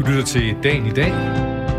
[0.00, 1.12] Du lytter til Dagen i dag,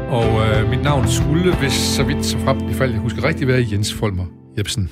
[0.09, 3.47] og øh, mit navn skulle, hvis så vidt så frem, i fald jeg husker rigtigt,
[3.47, 4.25] være Jens Folmer
[4.57, 4.91] Jebsen.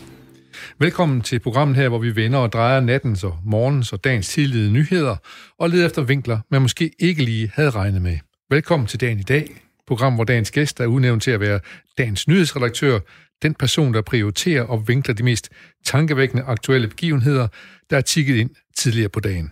[0.80, 4.72] Velkommen til programmet her, hvor vi vender og drejer nattens og morgens og dagens tidlige
[4.72, 5.16] nyheder,
[5.60, 8.18] og leder efter vinkler, man måske ikke lige havde regnet med.
[8.50, 9.48] Velkommen til Dagen i dag,
[9.88, 11.60] program, hvor dagens gæst er udnævnt til at være
[11.98, 13.00] dagens nyhedsredaktør,
[13.42, 15.50] den person, der prioriterer og vinkler de mest
[15.86, 17.48] tankevækkende aktuelle begivenheder,
[17.90, 19.52] der er tikket ind tidligere på dagen.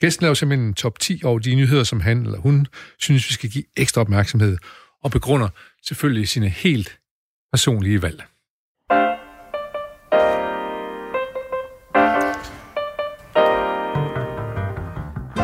[0.00, 2.66] Gæsten laver simpelthen en top 10 over de nyheder, som han eller hun
[2.98, 4.58] synes, vi skal give ekstra opmærksomhed,
[5.04, 5.48] og begrunder
[5.82, 6.98] selvfølgelig sine helt
[7.52, 8.24] personlige valg.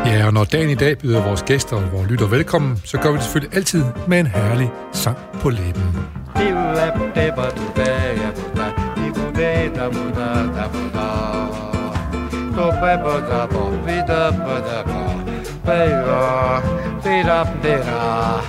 [0.06, 3.10] Ja, og når dagen i dag byder vores gæster og vores lytter velkommen, så gør
[3.10, 5.82] vi det selvfølgelig altid med en herlig sang på læben.
[12.54, 15.00] Kope boda bo, vida boda bo,
[15.64, 16.60] pera,
[17.02, 18.40] pera, pera,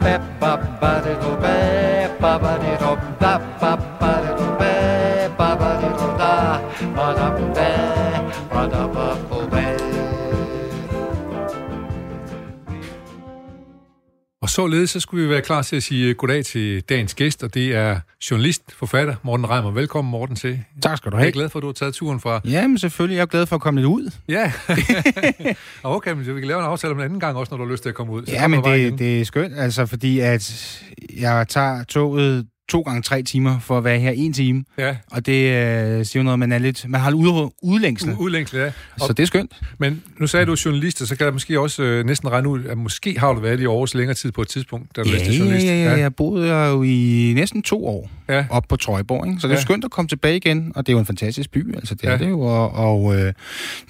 [0.00, 3.76] peppa ba de do, peppa ba de do, da ba
[14.42, 17.54] Og således så skulle vi være klar til at sige goddag til dagens gæst, og
[17.54, 19.70] det er journalist, forfatter Morten Reimer.
[19.70, 20.64] Velkommen, Morten, til.
[20.82, 21.28] Tak skal du Jeg have.
[21.28, 22.40] er glad for, at du har taget turen fra...
[22.44, 24.10] Jamen selvfølgelig, jeg er glad for at komme lidt ud.
[24.28, 24.52] Ja,
[25.82, 27.70] okay, men vi kan lave en aftale om en anden gang også, når du har
[27.72, 28.26] lyst til at komme ud.
[28.26, 30.82] Så Ja, men det, det er skønt, altså fordi at
[31.16, 35.26] jeg tager toget to gange tre timer for at være her en time, Ja, og
[35.26, 38.66] det øh, siger jo noget, man er lidt, man har ud, udlængsel, u- udlængsel, ja.
[38.66, 38.72] Og,
[39.06, 39.52] så det er skønt.
[39.78, 42.64] Men nu sagde du journalist, og så kan jeg måske også øh, næsten regne ud,
[42.64, 45.14] at måske har du været i Aarhus længere tid på et tidspunkt, da du Ja,
[45.14, 45.66] læste ja, journalist.
[45.66, 48.46] ja, ja, jeg boede jo i næsten to år ja.
[48.50, 49.40] op på Trøjborg, ikke?
[49.40, 49.62] så det er Ja.
[49.62, 52.10] skønt at komme tilbage igen, og det er jo en fantastisk by, altså det Ja.
[52.10, 53.32] er det jo, og, og øh, det er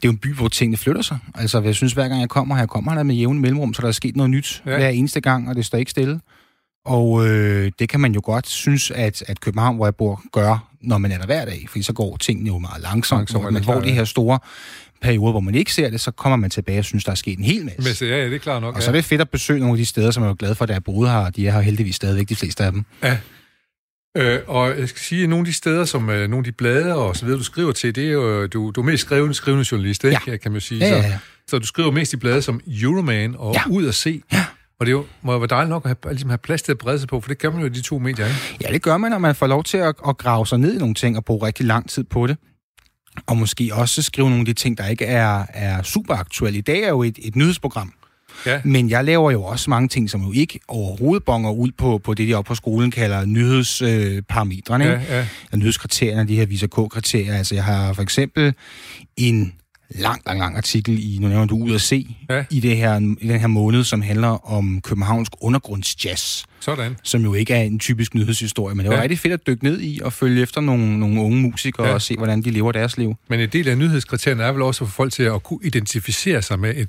[0.05, 1.19] jo en by, hvor tingene flytter sig.
[1.35, 3.83] Altså jeg synes, hver gang jeg kommer her, jeg kommer her med jævne mellemrum, så
[3.83, 4.77] der er sket noget nyt ja.
[4.77, 6.21] hver eneste gang, og det står ikke stille.
[6.85, 10.69] Og øh, det kan man jo godt synes, at, at København, hvor jeg bor, gør,
[10.81, 13.35] når man er der hver dag, fordi så går tingene jo meget langsomt.
[13.35, 13.95] Men hvor klart, de ja.
[13.95, 14.39] her store
[15.03, 17.39] perioder, hvor man ikke ser det, så kommer man tilbage og synes, der er sket
[17.39, 17.95] en hel masse.
[17.95, 18.77] Så, ja, ja, det er klart nok.
[18.77, 20.55] Og så er det fedt at besøge nogle af de steder, som jeg er glad
[20.55, 22.85] for, at jeg boede her, de er her heldigvis stadigvæk, de fleste af dem.
[23.03, 23.19] Ja.
[24.17, 26.53] Øh, og jeg skal sige, at nogle af de steder, som øh, nogle af de
[26.53, 29.35] blade og så videre, du skriver til, det er jo, du, du er mest skrivende,
[29.35, 30.21] skrivende journalist, ikke?
[30.27, 30.37] Ja.
[30.37, 30.87] kan man sige.
[30.87, 31.19] Ja, ja, Så, ja.
[31.49, 33.61] så du skriver mest i blade som Euroman og Ja.
[33.71, 34.23] Ud at se.
[34.33, 34.45] Ja.
[34.83, 36.73] Og det er jo, må jo være dejligt nok at have, ligesom have plads til
[36.73, 38.39] at brede sig på, for det kan man jo i de to medier, ikke?
[38.61, 40.79] Ja, det gør man, når man får lov til at, at grave sig ned i
[40.79, 42.37] nogle ting og bruge rigtig lang tid på det.
[43.27, 46.59] Og måske også skrive nogle af de ting, der ikke er, er super aktuelle.
[46.59, 47.93] I dag er jo et, et nyhedsprogram,
[48.47, 48.61] Ja.
[48.65, 52.15] men jeg laver jo også mange ting, som jo ikke overhovedet bonger ud på, på
[52.15, 54.85] det, de oppe på skolen kalder nyhedsparametrene.
[54.85, 55.27] Øh, ja.
[55.53, 55.57] ja.
[55.57, 57.35] Nyhedskriterierne, de her Visa K-kriterier.
[57.35, 58.55] Altså, jeg har for eksempel
[59.17, 59.53] en
[59.95, 62.45] lang, lang, lang artikel i, nu nævner du ud at se, Ja.
[62.51, 66.97] i, det her, i den her måned, som handler om københavnsk undergrundsjazz Sådan.
[67.03, 69.03] som jo ikke er en typisk nyhedshistorie, men det var Ja.
[69.03, 71.95] rigtig fedt at dykke ned i og følge efter nogle, nogle unge musikere Ja.
[71.95, 73.15] og se, hvordan de lever deres liv.
[73.29, 76.43] Men en del af nyhedskriterierne er vel også at få folk til at kunne identificere
[76.43, 76.89] sig med et,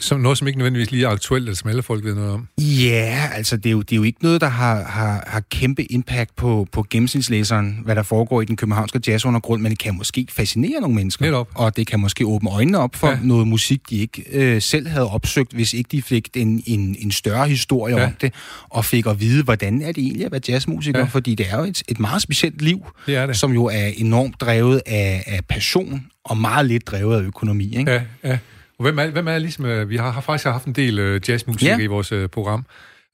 [0.00, 2.48] som noget, som ikke nødvendigvis lige er aktuelt, eller som alle folk ved noget om.
[2.58, 5.92] Ja, altså det er jo, det er jo ikke noget, der har, har, har kæmpe
[5.92, 10.26] impact på, på gennemsnitslæseren, hvad der foregår i den københavnske jazzundergrund, men det kan måske
[10.30, 11.24] fascinere nogle mennesker.
[11.24, 11.48] Netop.
[11.54, 13.18] Og det kan måske åbne øjnene op for Ja.
[13.22, 17.10] noget musik, de ikke øh, selv havde opsøgt, hvis ikke de fik en, en, en
[17.10, 18.06] større historie ja.
[18.06, 18.32] om det,
[18.68, 21.04] og fik at vide, hvordan er det egentlig at være jazzmusiker, Ja.
[21.04, 22.86] fordi det er jo et, et meget specielt liv.
[23.06, 23.36] Det er det.
[23.36, 27.76] som jo er enormt drevet af, af passion og meget lidt drevet af økonomi.
[27.76, 27.90] Ikke?
[27.92, 28.38] Ja, ja.
[28.78, 31.20] Og hvem er, hvem er ligesom, øh, vi har, har faktisk haft en del øh,
[31.28, 31.84] jazzmusikere Ja.
[31.84, 32.64] i vores øh, program,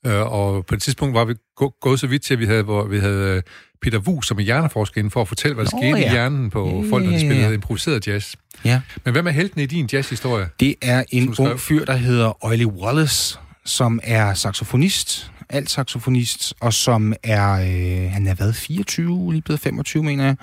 [0.04, 2.86] og på et tidspunkt var vi gå, gået så vidt til, at vi havde, hvor
[2.86, 3.42] vi havde
[3.82, 6.10] Peter Wu som er hjerneforsker inden for at fortælle, hvad der Nå, skete i ja.
[6.12, 8.34] hjernen på folk, der spillede improviseret jazz.
[8.64, 8.80] Ja.
[9.04, 10.48] Men hvem er helten i din jazzhistorie?
[10.60, 16.72] Det er en ung fyr, der hedder Oily Wallace, som er saxofonist, alt saxofonist, og
[16.72, 20.36] som er, øh, han er været 24, lige blevet 25, mener jeg,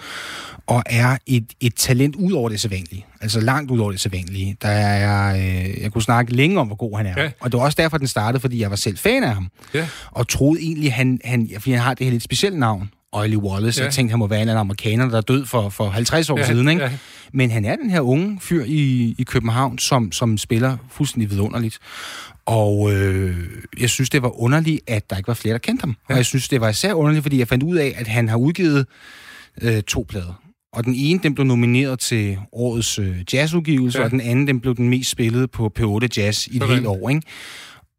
[0.67, 3.05] og er et, et talent ud over det sædvanlige.
[3.21, 4.57] Altså langt ud over det sædvanlige.
[4.61, 7.21] Der er, øh, jeg kunne snakke længe om, hvor god han er.
[7.23, 7.31] Ja.
[7.39, 9.47] Og det var også derfor, den startede, fordi jeg var selv fan af ham.
[9.73, 9.87] Ja.
[10.11, 13.79] og troede egentlig, han, han, fordi han har det her lidt specielle navn, Oily Wallace.
[13.79, 13.85] Ja.
[13.85, 16.37] Jeg tænkte, han må være en eller amerikaner, der er død for, for 50 år
[16.37, 16.45] ja.
[16.45, 16.69] siden.
[16.69, 16.83] Ikke?
[16.83, 16.91] ja.
[17.33, 21.79] Men han er den her unge fyr i, i København, som, som spiller fuldstændig vidunderligt.
[22.45, 23.37] Og øh,
[23.79, 25.95] jeg synes, det var underligt, at der ikke var flere, der kendte ham.
[26.09, 26.13] Ja.
[26.13, 28.37] Og jeg synes, det var især underligt, fordi jeg fandt ud af, at han har
[28.37, 28.85] udgivet
[29.61, 30.41] øh, to plader.
[30.73, 34.03] Og den ene, den blev nomineret til årets øh, jazzudgivelse, Ja.
[34.05, 37.09] og den anden, den blev den mest spillede på P8 Jazz i et helt år.
[37.09, 37.21] Ikke?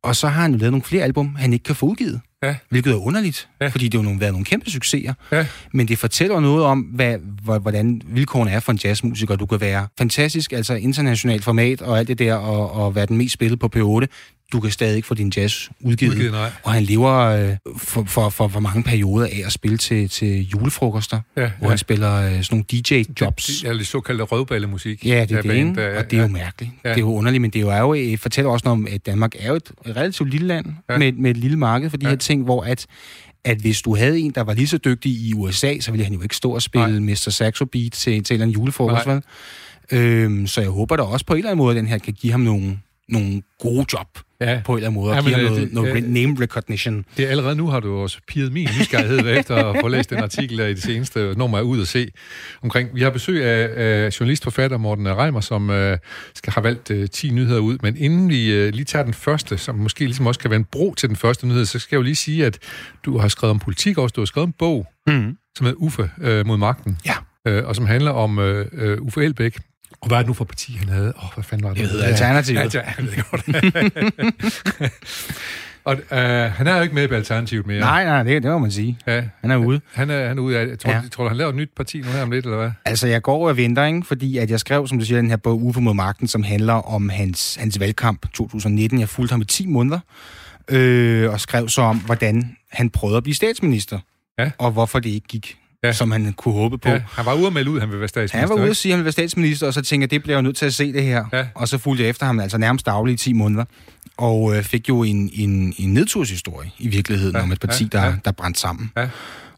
[0.02, 2.20] Og så har han jo lavet nogle flere album, han ikke kan få udgivet.
[2.46, 2.54] Ja.
[2.70, 3.66] Hvilket er underligt, Ja.
[3.68, 5.14] fordi det har jo været nogle kæmpe succeser.
[5.32, 5.46] Ja.
[5.72, 9.36] Men det fortæller noget om, hvad, hvor- hvordan vilkårene er for en jazzmusiker.
[9.36, 13.16] Du kan være fantastisk, altså internationalt format og alt det der, og, og være den
[13.16, 14.06] mest spillet på P8.
[14.52, 16.12] du kan stadig ikke få din jazz udgivet.
[16.12, 16.50] Udgivet, nej.
[16.62, 20.48] Og han lever øh, for, for, for, for mange perioder af at spille til, til
[20.48, 21.68] julefrokoster, Ja, hvor ja.
[21.68, 23.46] han spiller øh, sådan nogle DJ-jobs.
[23.46, 25.06] Det, det, det såkaldte røvballemusik.
[25.06, 25.98] Ja, det er det, band, ikke?
[25.98, 26.32] Og det er jo ja.
[26.32, 26.72] mærkeligt.
[26.84, 26.88] Ja.
[26.88, 29.06] Det er jo underligt, men det er jo, er jo fortæller også noget om, at
[29.06, 30.98] Danmark er jo et relativt lille land Ja.
[30.98, 32.10] med, med et lille marked for de Ja.
[32.10, 32.86] her ting, hvor at,
[33.44, 36.14] at hvis du havde en, der var lige så dygtig i USA, så ville han
[36.14, 37.30] jo ikke stå og spille Mr.
[37.30, 39.14] Saxo Beat til, til en eller anden julefrokost, Nej.
[39.14, 39.22] vel?
[39.92, 42.12] Øhm, så jeg håber da også på en eller anden måde, at den her kan
[42.12, 42.78] give ham nogle,
[43.08, 44.08] nogle gode job
[44.50, 44.60] Ja.
[44.64, 46.02] på en eller anden måde, og Ja, give men, ham øh, noget, det- noget øh,
[46.02, 47.04] name recognition.
[47.16, 50.18] Det er allerede nu har du også piget min nysgerrighed efter at få læst den
[50.18, 52.08] artikel der i det seneste, når man er ud og se
[52.62, 52.88] omkring.
[52.94, 55.98] Vi har besøg af, af journalistforfatter Morten Reimer, som øh,
[56.34, 59.58] skal have valgt øh, 10 nyheder ud, men inden vi øh, lige tager den første,
[59.58, 61.98] som måske ligesom også kan være en bro til den første nyhed, så skal jeg
[61.98, 62.58] jo lige sige, at
[63.04, 64.12] du har skrevet om politik også.
[64.12, 65.36] Du har skrevet en bog, Mm.
[65.56, 67.14] som hedder Uffe øh, mod magten, Ja.
[67.46, 69.58] øh, og som handler om øh, øh, Uffe Elbæk.
[70.04, 71.12] Og hvad er det nu for parti, han havde?
[71.16, 71.78] Åh, oh, hvad fanden var det?
[71.82, 72.74] Det hedder Alternativet.
[72.74, 74.92] Ja, jeg ved godt.
[75.84, 77.80] og øh, han er jo ikke med i Alternativet mere.
[77.80, 78.98] Nej, nej, det, det må man sige.
[79.06, 79.80] Ja, Han er ude.
[79.92, 81.00] han er, han er ude af tror, Ja.
[81.12, 82.70] tror du, han laver et nyt parti nu her om lidt, eller hvad?
[82.84, 84.02] Altså, jeg går og venter, ikke?
[84.06, 86.72] fordi at jeg skrev, som du siger, den her bog Uffe mod magten, som handler
[86.72, 89.00] om hans, hans valgkamp 2019.
[89.00, 89.98] Jeg fulgte ham i 10 måneder,
[90.68, 93.98] øh, og skrev så om, hvordan han prøvede at blive statsminister,
[94.38, 94.50] Ja.
[94.58, 95.92] og hvorfor det ikke gik, Ja.
[95.92, 96.88] som han kunne håbe på.
[96.88, 98.38] Ja, han var ude at melde ud, at han ville være statsminister.
[98.38, 100.22] Han var ude og sige, at han ville være statsminister, og så tænkte jeg, det
[100.22, 101.24] bliver jeg nødt til at se det her.
[101.32, 101.46] Ja.
[101.54, 103.64] Og så fulgte jeg efter ham altså nærmest dagligt i 10 måneder,
[104.16, 107.98] og øh, fik jo en, en, en nedturshistorie i virkeligheden Ja, om et parti, ja,
[107.98, 108.14] der, ja.
[108.24, 108.90] der brændte sammen.
[108.96, 109.08] Ja.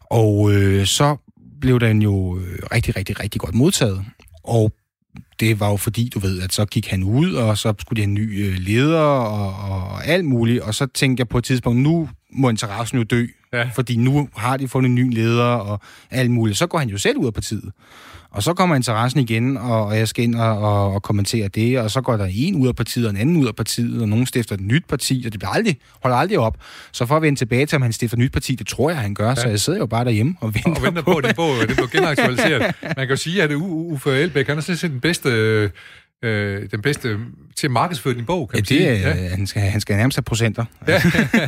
[0.05, 1.15] Og øh, så
[1.61, 4.05] blev den jo øh, rigtig, rigtig, rigtig godt modtaget.
[4.43, 4.71] Og
[5.39, 8.01] det var jo fordi, du ved, at så gik han ud, og så skulle de
[8.01, 10.61] have en ny øh, leder og, og alt muligt.
[10.61, 13.27] Og så tænkte jeg på et tidspunkt, nu må interessen jo dø.
[13.53, 13.69] Ja.
[13.75, 16.57] Fordi nu har de fundet en ny leder og alt muligt.
[16.57, 17.71] Så går han jo selv ud af partiet.
[18.31, 21.91] Og så kommer interessen igen, og, jeg skal ind og, og, og kommentere det, og
[21.91, 24.25] så går der en ud af partiet, og en anden ud af partiet, og nogen
[24.25, 26.57] stifter et nyt parti, og det bliver aldrig, holder aldrig op.
[26.91, 28.99] Så for at vende tilbage til, om han stifter et nyt parti, det tror jeg,
[28.99, 29.35] han gør, ja.
[29.35, 31.75] så jeg sidder jo bare derhjemme og venter, Og venter på, at den bog det
[31.75, 32.75] blev genaktualiseret.
[32.81, 35.71] Man kan jo sige, at Uffe Elbæk, han er sådan set den bedste,
[36.23, 37.19] øh, den bedste
[37.55, 38.79] til at markedsføre din bog, kan Ja, man sige.
[38.91, 39.29] det er, ja.
[39.29, 40.65] han, skal, han skal nærmest have procenter.
[40.87, 41.01] Ja.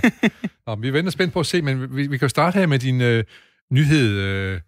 [0.67, 2.79] Nå, vi venter spændt på at se, men vi, vi kan jo starte her med
[2.79, 3.23] din øh,
[3.71, 4.59] nyhed øh,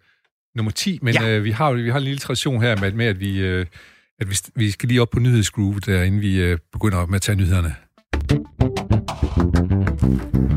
[0.56, 1.22] nummer 10, men Ja.
[1.22, 1.36] ja.
[1.36, 3.38] øh, vi, har, vi har en lille tradition her med, med at vi...
[3.40, 3.66] Øh,
[4.20, 7.22] at vi, vi skal lige op på nyhedsgroove, der, inden vi øh, begynder med at
[7.22, 7.74] tage nyhederne.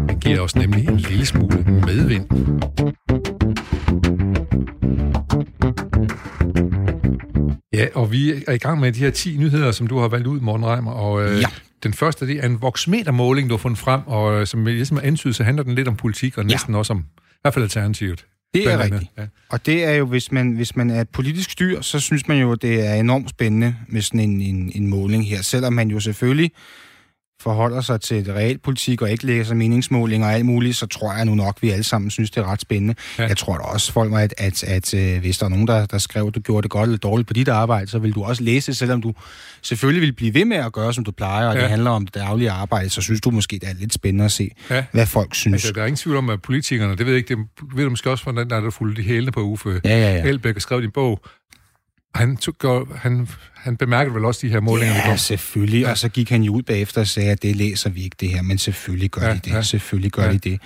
[0.09, 2.27] Det giver os nemlig en lille smule medvind.
[7.75, 10.27] Ja, og vi er i gang med de her 10 nyheder, som du har valgt
[10.27, 11.45] ud, Morten Reimer, og øh, Ja.
[11.83, 15.35] den første, det er en voksmetermåling, du har fundet frem, og øh, som ligesom antydet,
[15.35, 18.25] så handler den lidt om politik, og næsten også om, i hvert fald alternativet.
[18.53, 19.03] Det er rigtigt.
[19.17, 19.23] Ja.
[19.49, 22.37] Og det er jo, hvis man, hvis man er et politisk styr, så synes man
[22.37, 25.41] jo, det er enormt spændende med sådan en, en, en måling her.
[25.41, 26.51] Selvom man jo selvfølgelig
[27.45, 31.13] forholder sig til det realpolitik og ikke lægger sig meningsmålinger og alt muligt, så tror
[31.13, 32.95] jeg nu nok, vi alle sammen synes, det er ret spændende.
[33.19, 33.27] Ja.
[33.27, 35.97] Jeg tror da også, folk at, at, at, at hvis der er nogen, der, der
[35.97, 38.43] skrev, at du gjorde det godt eller dårligt på dit arbejde, så vil du også
[38.43, 39.13] læse, selvom du
[39.61, 41.61] selvfølgelig vil blive ved med at gøre, som du plejer, og Ja.
[41.61, 44.31] det handler om det daglige arbejde, så synes du måske, det er lidt spændende at
[44.31, 44.83] se, Ja.
[44.91, 45.53] hvad folk synes.
[45.53, 47.45] Altså, der er ingen tvivl om, at politikerne, det ved jeg ikke, det
[47.75, 50.15] ved du måske også, hvordan der er der fulgt de hælene på Uffe Ja, ja,
[50.15, 50.23] ja.
[50.23, 51.19] Elbæk og skrev din bog.
[52.15, 55.17] Han, tog, gør- han, han bemærkede vel også de her målinger, Ja, kom.
[55.17, 55.81] selvfølgelig.
[55.81, 55.91] Ja.
[55.91, 58.29] Og så gik han jo ud bagefter og sagde, at det læser vi ikke det
[58.29, 59.51] her, men selvfølgelig gør Ja, de det.
[59.51, 59.61] ja.
[59.61, 60.33] Selvfølgelig gør Ja.
[60.33, 60.59] de det.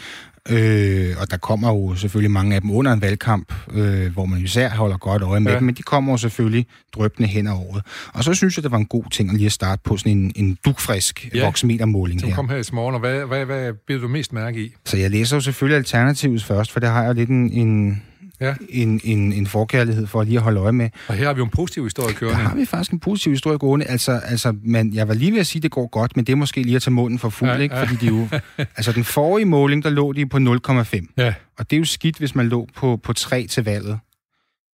[0.50, 4.39] Øh, og der kommer jo selvfølgelig mange af dem under en valgkamp, øh, hvor man
[4.41, 5.57] især holder godt øje med Ja.
[5.57, 7.83] dem, men de kommer jo selvfølgelig drøbende hen ad året.
[8.13, 10.12] Og så synes jeg, det var en god ting at lige at starte på sådan
[10.17, 11.45] en, en dugfrisk Ja.
[11.45, 12.35] voksmetermåling her.
[12.35, 14.74] kom her i morgen, og hvad, hvad, hvad bliver du mest mærke i?
[14.85, 18.01] Så jeg læser jo selvfølgelig Alternativet først, for det har jeg lidt en, en,
[18.41, 18.55] Ja.
[18.69, 20.89] en, en, en forkærlighed for lige at holde øje med.
[21.08, 22.36] Og her har vi jo en positiv historie Der kørende.
[22.41, 23.86] har vi faktisk en positiv historie gående.
[23.86, 26.31] Altså, altså men jeg var lige ved at sige, at det går godt, men det
[26.31, 27.75] er måske lige at tage munden for fuld, Ja, ja, ikke?
[27.75, 27.84] ja.
[27.84, 28.27] Fordi de jo...
[28.77, 31.13] altså, den forrige måling, der lå de på 0,5.
[31.17, 34.00] Ja, Og det er jo skidt, hvis man lå på, på 3 til valget.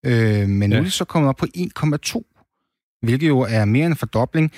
[0.06, 0.80] Øh, men nu Ja.
[0.80, 4.52] er det så kommet op på 1,2, hvilket jo er mere end en fordobling.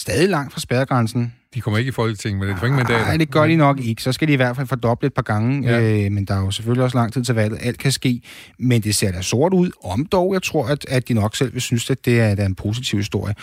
[0.00, 1.34] Stadig langt fra spærregrænsen.
[1.54, 3.04] De kommer ikke i Folketinget, men det ingen mandater.
[3.04, 4.02] Nej, det gør de nok ikke.
[4.02, 5.68] Så skal de i hvert fald fordoble et par gange.
[5.68, 5.78] Ja.
[5.78, 6.04] Ja.
[6.04, 7.58] Øh, men der er jo selvfølgelig også lang tid til valget.
[7.62, 8.22] Alt kan ske.
[8.58, 9.70] Men det ser da sort ud.
[9.84, 12.42] Om dog, jeg tror, at, at de nok selv vil synes, at det er, det
[12.42, 13.34] er en positiv historie.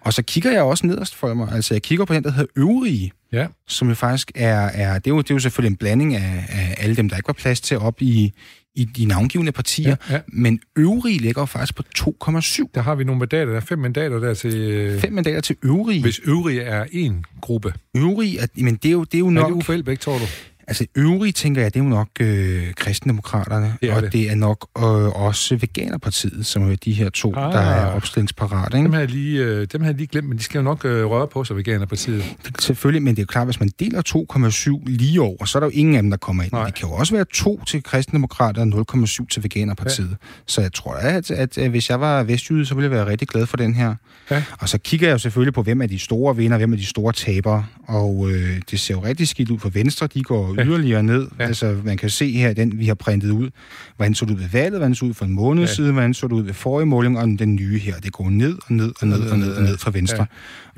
[0.00, 1.48] Og så kigger jeg også nederst for mig.
[1.52, 4.60] Altså, jeg kigger på den, der hedder øvrige, Ja, som jo faktisk er...
[4.60, 7.16] er det, er jo, det er jo selvfølgelig en blanding af, af alle dem, der
[7.16, 8.32] ikke var plads til op i,
[8.74, 9.96] i de navngivende partier.
[10.08, 10.20] Ja, ja.
[10.28, 12.70] Men øvrige ligger jo faktisk på 2,7.
[12.74, 13.44] der har vi nogle mandater.
[13.50, 14.54] Der er fem mandater der til...
[14.56, 16.02] øh, Fem mandater til øvrige.
[16.02, 17.74] Hvis øvrige er en gruppe.
[17.96, 19.46] Øvrige, at, men det er jo, det er jo Er nok...
[19.48, 20.24] det Uffe Elbæk, tror du?
[20.70, 24.12] Altså øvrigt tænker jeg, det er jo nok øh, kristendemokraterne, Det og det.
[24.12, 24.84] det er nok øh,
[25.24, 27.52] også Veganerpartiet, som er de her to, Ah.
[27.52, 28.76] der er opstillingsparate.
[28.76, 28.84] Ikke?
[28.84, 30.84] Dem har jeg lige, øh, dem har jeg lige glemt, men de skal jo nok
[30.84, 32.24] øh, røre på sig, Veganerpartiet.
[32.46, 35.60] Det- Selvfølgelig, men det er jo klart, hvis man deler 2,7 lige over, så er
[35.60, 36.52] der jo ingen af dem, der kommer ind.
[36.52, 36.64] Nej.
[36.64, 40.10] Det kan jo også være 2 til kristendemokrater og 0,7 til Veganerpartiet.
[40.10, 40.16] Ja.
[40.46, 43.28] Så jeg tror, at, at, at hvis jeg var vestjyde, så ville jeg være rigtig
[43.28, 43.94] glad for den her.
[44.30, 44.42] Ja.
[44.58, 46.86] Og så kigger jeg jo selvfølgelig på, hvem er de store vinder, hvem er de
[46.86, 47.64] store tabere.
[47.86, 50.06] Og øh, det ser jo rigtig skidt ud for Venstre.
[50.14, 50.59] De går.
[50.66, 51.26] Yderligere ned.
[51.38, 51.44] Ja.
[51.46, 53.50] Altså, man kan se her, den vi har printet ud.
[53.96, 55.74] Hvordan så det ud ved valget, hvordan så det ud for en måned Ja.
[55.74, 57.94] siden, hvordan så det ud ved forrige måling, og den nye her.
[57.96, 60.26] Det går ned og ned og ned og ned og ned fra Venstre.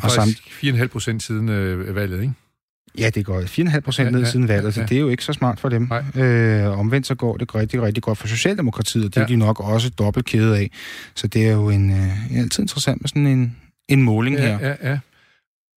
[0.03, 0.05] Ja.
[0.05, 2.33] Og samt, Faktisk 4,5 procent siden øh, valget, ikke?
[2.99, 4.87] Ja, det går 4,5 procent Ja, ned ja, siden valget, ja, så ja.
[4.87, 5.89] det er jo ikke så smart for dem.
[6.15, 6.25] Nej.
[6.25, 9.23] Øh, omvendt så går det rigtig, rigtig godt for Socialdemokratiet, og det Ja.
[9.23, 10.71] er de nok også dobbelt kede af.
[11.15, 13.57] Så det er jo en, øh, altid interessant med sådan en,
[13.89, 14.59] en måling her.
[14.59, 14.99] Ja, ja, ja.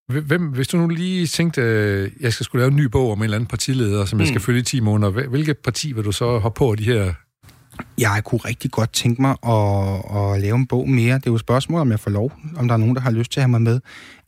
[0.09, 3.17] Hvem, hvis du nu lige tænkte, øh, jeg skal skulle lave en ny bog om
[3.17, 4.43] en eller anden partileder, som jeg skal Mm.
[4.43, 7.13] følge i 10 måneder, hvil- hvilket parti vil du så hoppe på de her?
[7.97, 9.95] Jeg kunne rigtig godt tænke mig at,
[10.35, 11.15] at lave en bog mere.
[11.15, 13.11] Det er jo et spørgsmål, om jeg får lov, om der er nogen, der har
[13.11, 13.79] lyst til at have mig med.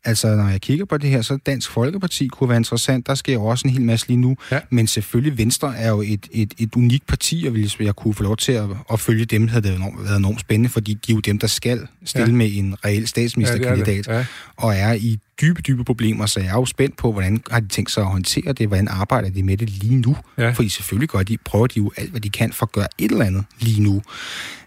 [0.04, 3.06] Altså, når jeg kigger på det her, så Dansk Folkeparti kunne være interessant.
[3.06, 4.36] Der sker jo også en hel masse lige nu.
[4.50, 4.60] Ja.
[4.70, 8.22] Men selvfølgelig, Venstre er jo et, et, et unikt parti, og hvis jeg kunne få
[8.22, 11.14] lov til at, at følge dem, havde det enormt, været enormt spændende, fordi de er
[11.14, 12.30] jo dem, der skal stille Ja.
[12.30, 12.36] ja.
[12.36, 14.26] med en reel statsministerkandidat, Ja, det er det.
[14.56, 16.26] og er i dybe, dybe problemer.
[16.26, 18.66] Så jeg er jo spændt på, hvordan har de tænkt sig at håndtere det?
[18.66, 20.16] Hvordan arbejder de med det lige nu?
[20.38, 20.50] Ja.
[20.50, 23.10] Fordi selvfølgelig gør de, prøver de jo alt, hvad de kan for at gøre et
[23.10, 24.02] eller andet lige nu.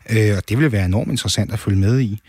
[0.10, 2.20] Øh, og det vil være enormt interessant at følge med i.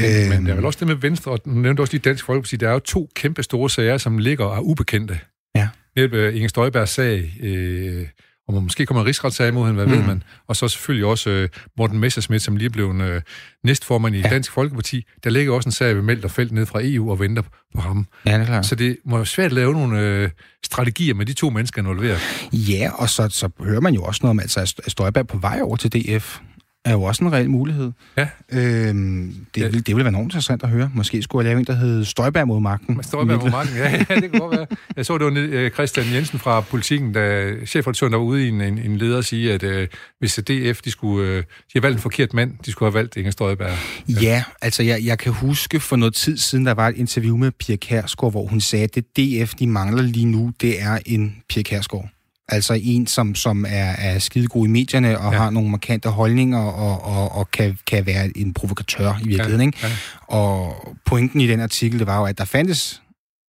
[0.00, 0.28] Ja.
[0.28, 2.56] Men der er vel også det med Venstre, og du nævnte også lige Dansk Folkeparti,
[2.56, 5.18] der er jo to kæmpe store sager, som ligger og er ubekendte.
[5.54, 5.68] Ja.
[5.96, 8.06] Netop øh, Inger Støjbergs sag, øh,
[8.48, 10.00] og man måske kommer en rigsretssag imod hende, hvad mm.
[10.00, 10.22] ved man.
[10.48, 13.22] Og så selvfølgelig også øh, Morten Messerschmidt, som lige blev en øh,
[13.64, 14.28] næstformand i ja.
[14.28, 15.04] Dansk Folkeparti.
[15.24, 17.42] Der ligger også en sag ved Felt ned fra EU og venter
[17.74, 18.06] på ham.
[18.26, 18.66] Ja, det er klart.
[18.66, 20.30] Så det må være svært at lave nogle øh,
[20.64, 22.20] strategier med de to mennesker involveret.
[22.52, 25.60] Ja, og så, så hører man jo også noget om, altså, at Støjberg på vej
[25.62, 26.40] over til DF
[26.86, 27.92] er jo også en reel mulighed.
[28.16, 28.28] Ja.
[28.52, 29.66] Øhm, det, Ja.
[29.66, 29.70] ja.
[29.70, 30.90] vil, det ville være enormt interessant at høre.
[30.94, 33.02] Måske skulle jeg lave en, der hed Støjberg mod magten.
[33.02, 34.66] Støjberg på marken, ja, ja, det kan godt være.
[34.96, 38.48] Jeg så, det var øh, Christian Jensen fra Politiken, der chefredaktøren der var ude i
[38.48, 39.88] en, en, en leder og sige, at øh,
[40.18, 43.16] hvis DF, de skulle, øh, de har valgt en forkert mand, de skulle have valgt
[43.16, 43.70] Inger Støjberg.
[44.08, 47.50] Ja, altså jeg, jeg kan huske for noget tid siden, der var et interview med
[47.50, 51.36] Pia Kærsgaard, hvor hun sagde, at det DF, de mangler lige nu, det er en
[51.48, 52.08] Pia Kærsgaard.
[52.48, 55.38] Altså en, som, som er, er skidegod i medierne og Ja.
[55.38, 59.60] har nogle markante holdninger og, og, og kan, kan være en provokatør i virkeligheden.
[59.66, 59.78] Ikke?
[59.82, 59.88] Ja.
[60.36, 60.74] Og
[61.06, 63.02] pointen i den artikel, det var jo, at der fandtes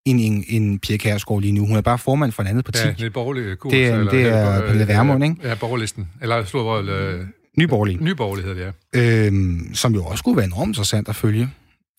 [0.07, 1.67] en, en, en Pia Kærsgaard lige nu.
[1.67, 2.83] Hun er bare formand for et andet parti.
[2.87, 3.71] Ja, det er borgerlig kurs.
[3.73, 5.37] Det er- eller, det er Pernille Vermund, ikke?
[5.49, 6.09] Ja, borgerlisten.
[6.23, 7.27] Eller slået øh,
[7.59, 8.03] Nyborgerlig.
[8.03, 9.27] nyborgerlig hedder det, ja.
[9.27, 11.49] øhm, som jo også kunne være enormt interessant at følge.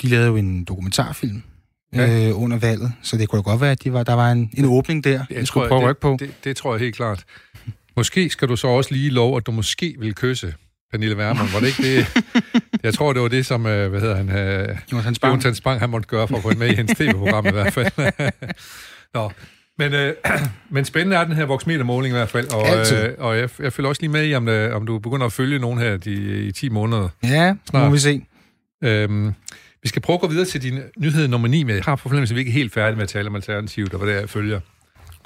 [0.02, 1.42] De lavede jo en dokumentarfilm
[1.94, 2.28] Ja.
[2.30, 4.52] øh, under valget, så det kunne da godt være, at de var, der var en,
[4.58, 6.18] en åbning der, Jeg jeg skulle prøve at rykke på.
[6.20, 7.24] det, det, tror jeg helt klart.
[7.96, 10.54] Måske skal du så også lige love, at du måske vil kysse
[10.92, 11.50] Pernille Vermund.
[11.54, 12.24] Var det ikke det?
[12.84, 15.32] Jeg tror, det var det, som, øh, hvad hedder han, øh, Jonathan Spang.
[15.32, 17.92] Jonathan Spang, han måtte gøre for at gå med i hendes tv-program i hvert fald.
[19.14, 19.32] Nå,
[19.78, 20.14] men, øh,
[20.70, 22.98] men spændende er den her voksmetermåling i hvert fald, og, Altid.
[23.04, 25.34] øh, og jeg, jeg følger også lige med i, om, øh, om du begynder at
[25.34, 26.12] følge nogen her de,
[26.46, 27.10] i 10 måneder.
[27.24, 27.86] Ja, Snart.
[27.86, 28.22] må vi se.
[28.84, 29.34] Øhm,
[29.84, 32.32] vi skal prøve at gå videre til din nyhed nummer 9, men jeg har fornemmelse,
[32.32, 34.30] at vi ikke er helt færdige med at tale om alternativet, og hvad er, jeg
[34.30, 34.60] følger.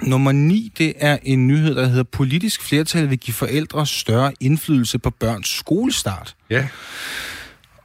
[0.01, 4.99] Nummer 9, det er en nyhed, der hedder Politisk flertal vil give forældre større indflydelse
[4.99, 6.35] på børns skolestart.
[6.49, 6.67] Ja,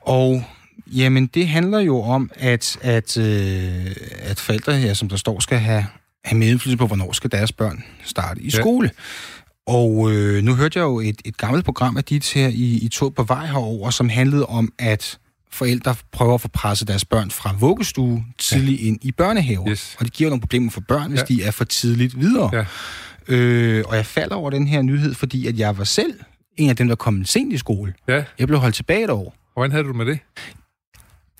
[0.01, 0.45] Og
[0.87, 3.87] jamen, det handler jo om, at, at, øh,
[4.23, 5.87] at forældre, ja, som der står, skal have,
[6.25, 8.51] have medindflydelse på, hvornår skal deres børn starte i Ja.
[8.61, 8.91] skole.
[9.67, 12.89] Og øh, nu hørte jeg jo et, et gammelt program af dit her i, i
[12.89, 15.19] tog på vej herover, som handlede om, at
[15.57, 18.87] forældre prøver at få presset deres børn fra vuggestue tidligt ja.
[18.87, 19.69] ind i børnehaver.
[19.71, 19.97] Yes.
[19.99, 21.25] Og det giver nogle problemer for børn, hvis Ja.
[21.25, 22.51] de er for tidligt videre.
[22.53, 22.65] Ja.
[23.35, 26.13] Øh, og jeg falder over den her nyhed, fordi at jeg var selv
[26.57, 27.95] en af dem, der kom sent i skole.
[28.09, 28.25] ja.
[28.39, 29.35] Jeg blev holdt tilbage et år.
[29.55, 30.19] Hvordan havde du med det?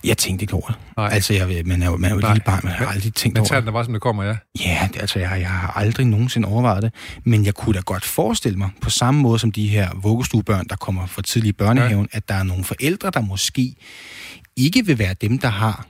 [0.03, 0.75] Jeg tænkte ikke over det.
[0.97, 1.09] Nej.
[1.11, 2.31] Altså, jeg, man er jo, man er jo Nej.
[2.33, 3.55] lille barn, man har aldrig tænkt over det.
[3.55, 4.35] den da bare, som det kommer, ja.
[4.65, 6.93] Ja, det, altså, jeg, jeg har aldrig nogensinde overvejet det.
[7.23, 10.75] Men jeg kunne da godt forestille mig, på samme måde som de her vuggestuebørn, der
[10.75, 12.17] kommer for tidligt i børnehaven, ja.
[12.17, 13.75] at der er nogle forældre, der måske
[14.55, 15.85] ikke vil være dem, der har,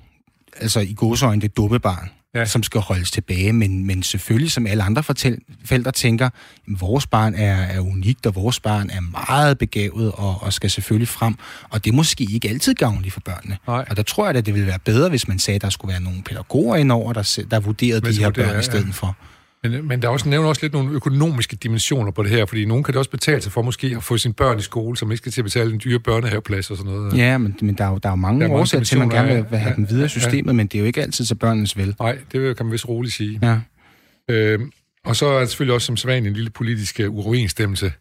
[0.62, 2.46] altså i godsøjne, det dumme barn, Ja.
[2.46, 3.53] som skal holdes tilbage.
[3.53, 6.29] Men, men selvfølgelig, som alle andre forældre tænker,
[6.67, 11.08] vores barn er, er unikt, og vores barn er meget begavet og, og skal selvfølgelig
[11.08, 11.36] frem.
[11.70, 13.58] Og det er måske ikke altid gavnligt for børnene.
[13.67, 13.86] Nej.
[13.89, 15.91] Og der tror jeg, at det ville være bedre, hvis man sagde, at der skulle
[15.91, 19.17] være nogle pædagoger indover, der, der vurderede Hvis de her vurderer, børn i stedet for.
[19.64, 22.66] Men, men der er også nævnt også lidt nogle økonomiske dimensioner på det her, fordi
[22.66, 25.12] nogen kan det også betale sig for måske at få sine børn i skole, som
[25.12, 27.18] ikke skal til at betale en dyre børnehaveplads og sådan noget.
[27.18, 29.00] Ja, men, men der, er jo, der er jo mange, Der er årsager til, at
[29.00, 31.02] man gerne vil, vil have ja, dem videre ja, systemet, men det er jo ikke
[31.02, 31.96] altid til børnenes vel.
[32.00, 33.40] Nej, det kan man vist roligt sige.
[33.42, 33.60] Ja.
[34.30, 34.72] Øhm,
[35.06, 37.92] Og så er der selvfølgelig også som sædvanligt en lille politisk uh, uoverensstemmelse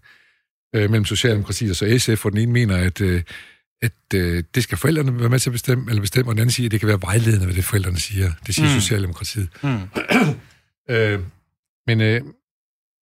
[0.74, 3.22] øh, mellem Socialdemokratiet og så SF, hvor den ene mener, at, øh,
[3.82, 6.52] at øh, det skal forældrene være med til at bestemme, eller bestemme, og den anden
[6.52, 8.32] siger, at det kan være vejledende, hvad det forældrene siger.
[8.46, 8.80] Det siger mm.
[8.80, 9.48] Socialdemokratiet.
[9.62, 9.78] Mm.
[10.94, 11.20] øh,
[11.86, 12.20] men, øh,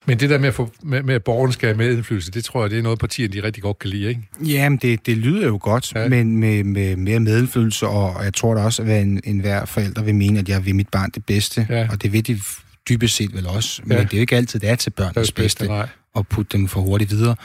[0.06, 2.44] men det der med at, få, med, med, at borgerne skal have med indflydelse, det
[2.44, 4.22] tror jeg, det er noget, partierne de rigtig godt kan lide, ikke?
[4.40, 6.08] Jamen, det, det lyder jo godt, ja.
[6.08, 10.02] men med, med mere medindflydelse, og jeg tror da også, at en, en hver forælder
[10.02, 11.88] vil mene, at jeg vil mit barn det bedste, ja.
[11.90, 12.40] og det vil de
[12.88, 13.96] dybest set vel også, ja.
[13.96, 16.58] men det er jo ikke altid, det er til børnenes det bedste, bedste at putte
[16.58, 17.36] dem for hurtigt videre.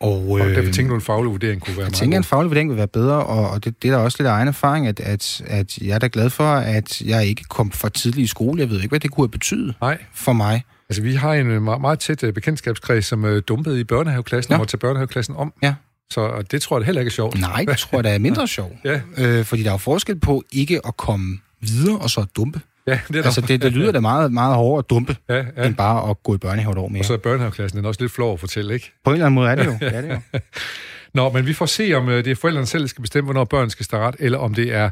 [0.00, 2.50] Og, og derfor øh, tænker du, en faglig vurdering kunne være jeg tænker, en faglig
[2.50, 4.86] vurdering vil være bedre, og, og det, det er da også lidt af egen erfaring,
[4.86, 8.26] at, at, at jeg er da glad for, at jeg ikke kom for tidligt i
[8.26, 8.60] skole.
[8.60, 9.98] Jeg ved ikke, hvad det kunne have betydet Nej.
[10.14, 10.64] for mig.
[10.88, 14.60] Altså, vi har en meget, meget tæt øh, bekendtskabskreds, som uh, dumpede i børnehaveklassen ja.
[14.60, 15.52] og tage børnehaveklassen om.
[15.62, 15.74] Ja.
[16.10, 17.40] Så og det tror jeg heller ikke er sjovt.
[17.40, 18.72] Nej, det tror jeg, det er mindre sjovt.
[18.84, 19.00] ja.
[19.18, 22.60] øh, fordi der er jo forskel på ikke at komme videre og så dumpe.
[22.86, 25.66] Ja, det er altså, det, det lyder da meget, meget hårdere at dumpe, ja, ja.
[25.66, 27.00] end bare at gå i børnehave et år mere.
[27.00, 28.92] Og så er børnehaveklassen den også lidt flov at fortælle, ikke?
[29.04, 29.76] På en eller anden måde er det jo.
[29.80, 30.40] ja, det er jo.
[31.14, 33.44] Nå, men vi får se, om øh, det er forældrene selv, der skal bestemme, hvornår
[33.44, 34.90] børn skal starte, eller om det er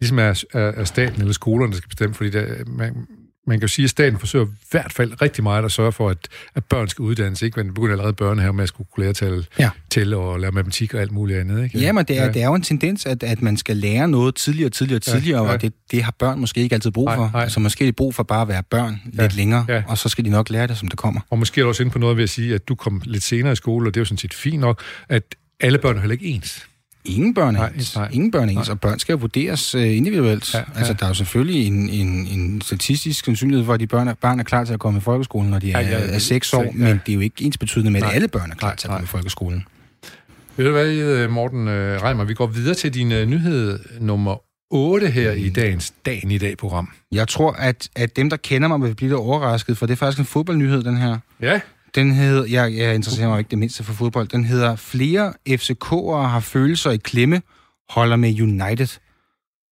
[0.00, 3.06] ligesom er, er, er staten eller skolerne, der skal bestemme, fordi der, man,
[3.46, 6.10] man kan jo sige, at staten forsøger i hvert fald rigtig meget at sørge for,
[6.10, 7.42] at, at børn skal uddannes.
[7.42, 7.60] Ikke?
[7.60, 9.70] Man begynder allerede børnehave med at skulle kunne lære at tælle, ja.
[9.90, 11.64] tælle og lære matematik og alt muligt andet.
[11.64, 11.78] Ikke?
[11.78, 12.32] Ja, men det er, ja.
[12.32, 15.46] det er jo en tendens, at, at man skal lære noget tidligere, tidligere, tidligere, ja,
[15.46, 15.52] ja.
[15.54, 17.22] og det, det har børn måske ikke altid brug for.
[17.22, 17.42] Nej, nej.
[17.42, 19.82] Altså måske er de brug for bare at være børn ja, lidt længere, ja.
[19.86, 21.20] og så skal de nok lære det, som det kommer.
[21.30, 23.22] Og måske er du også inde på noget ved at sige, at du kom lidt
[23.22, 25.22] senere i skole, og det er jo sådan set fint nok, at
[25.60, 26.66] alle børn er heller ikke ens.
[27.04, 27.96] Ingen børn er ens.
[27.96, 30.54] Nej, Ingen børn er ens, og børn skal jo vurderes uh, individuelt.
[30.54, 30.64] Ja, ja.
[30.76, 34.14] Altså, der er jo selvfølgelig en, en, en statistisk sandsynlighed for, at de børn er,
[34.14, 36.54] børn er klar til at komme i folkeskolen, når de er, ja, ja, er 6
[36.54, 36.70] år, ja.
[36.72, 38.76] men det er jo ikke ens betydende med, at nej, alle børn er klar nej,
[38.76, 39.04] til at komme nej.
[39.04, 39.66] i folkeskolen.
[40.56, 44.36] Ved du hvad, øh, Morten uh, Reimer, vi går videre til din uh, nyhed nummer
[44.70, 46.90] 8 her i dagens Dagen i dag-program.
[47.12, 49.96] Jeg tror, at, at dem, der kender mig, vil blive lidt overrasket, for det er
[49.96, 51.18] faktisk en fodboldnyhed, den her.
[51.40, 51.60] Ja.
[51.94, 56.26] Den hedder, jeg, jeg interesserer mig ikke det mindste for fodbold, den hedder Flere FCK'ere
[56.26, 57.42] har følelser i klemme,
[57.88, 58.98] holder med United.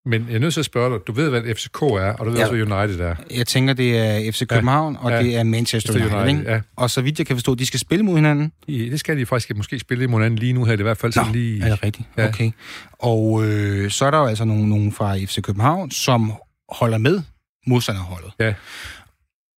[0.05, 2.31] Men jeg er nødt til at spørge dig, du ved, hvad FCK er, og du
[2.31, 2.45] ved ja.
[2.45, 3.15] også, hvad United er.
[3.31, 5.05] Jeg tænker, det er FC København, ja.
[5.05, 5.23] og ja.
[5.23, 6.51] det er Manchester United, United ikke?
[6.51, 6.61] Ja.
[6.77, 8.53] Og så vidt jeg kan forstå, de skal spille mod hinanden.
[8.69, 10.99] Ja, det skal de faktisk måske spille mod hinanden lige nu her, det i hvert
[10.99, 11.13] fald.
[11.17, 11.65] Nå, så lige...
[11.65, 12.09] er det rigtigt?
[12.17, 12.29] Ja.
[12.29, 12.51] Okay.
[12.93, 16.33] Og øh, så er der jo altså nogen, nogen fra FC København, som
[16.69, 17.23] holder med
[17.67, 18.33] modstanderholdet.
[18.41, 18.55] Ja.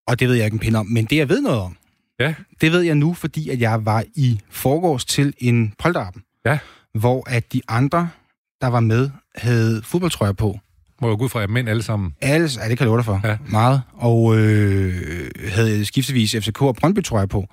[0.07, 1.77] Og det ved jeg ikke en pind om, men det jeg ved noget om,
[2.21, 2.35] Ja.
[2.61, 6.59] Det ved jeg nu, fordi at jeg var i forgårs til en polterappen, ja.
[6.95, 8.09] hvor at de andre,
[8.61, 10.59] der var med, havde fodboldtrøjer på.
[11.01, 12.15] Må jeg gå ud fra, at mænd alle sammen?
[12.21, 13.21] Alle, ja, det kan jeg love dig for.
[13.25, 13.37] Ja.
[13.47, 13.83] Meget.
[13.93, 17.47] Og øh, havde skiftevis FCK og Brøndby trøjer på.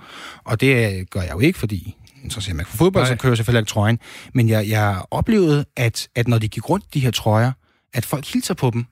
[0.43, 3.13] Og det gør jeg jo ikke, fordi interesserer mig for fodbold, Nej.
[3.13, 3.99] så kører jeg selvfølgelig ikke trøjen.
[4.33, 7.51] Men jeg, jeg oplevede, at, at når de gik rundt de her trøjer,
[7.93, 8.83] at folk hilser på dem.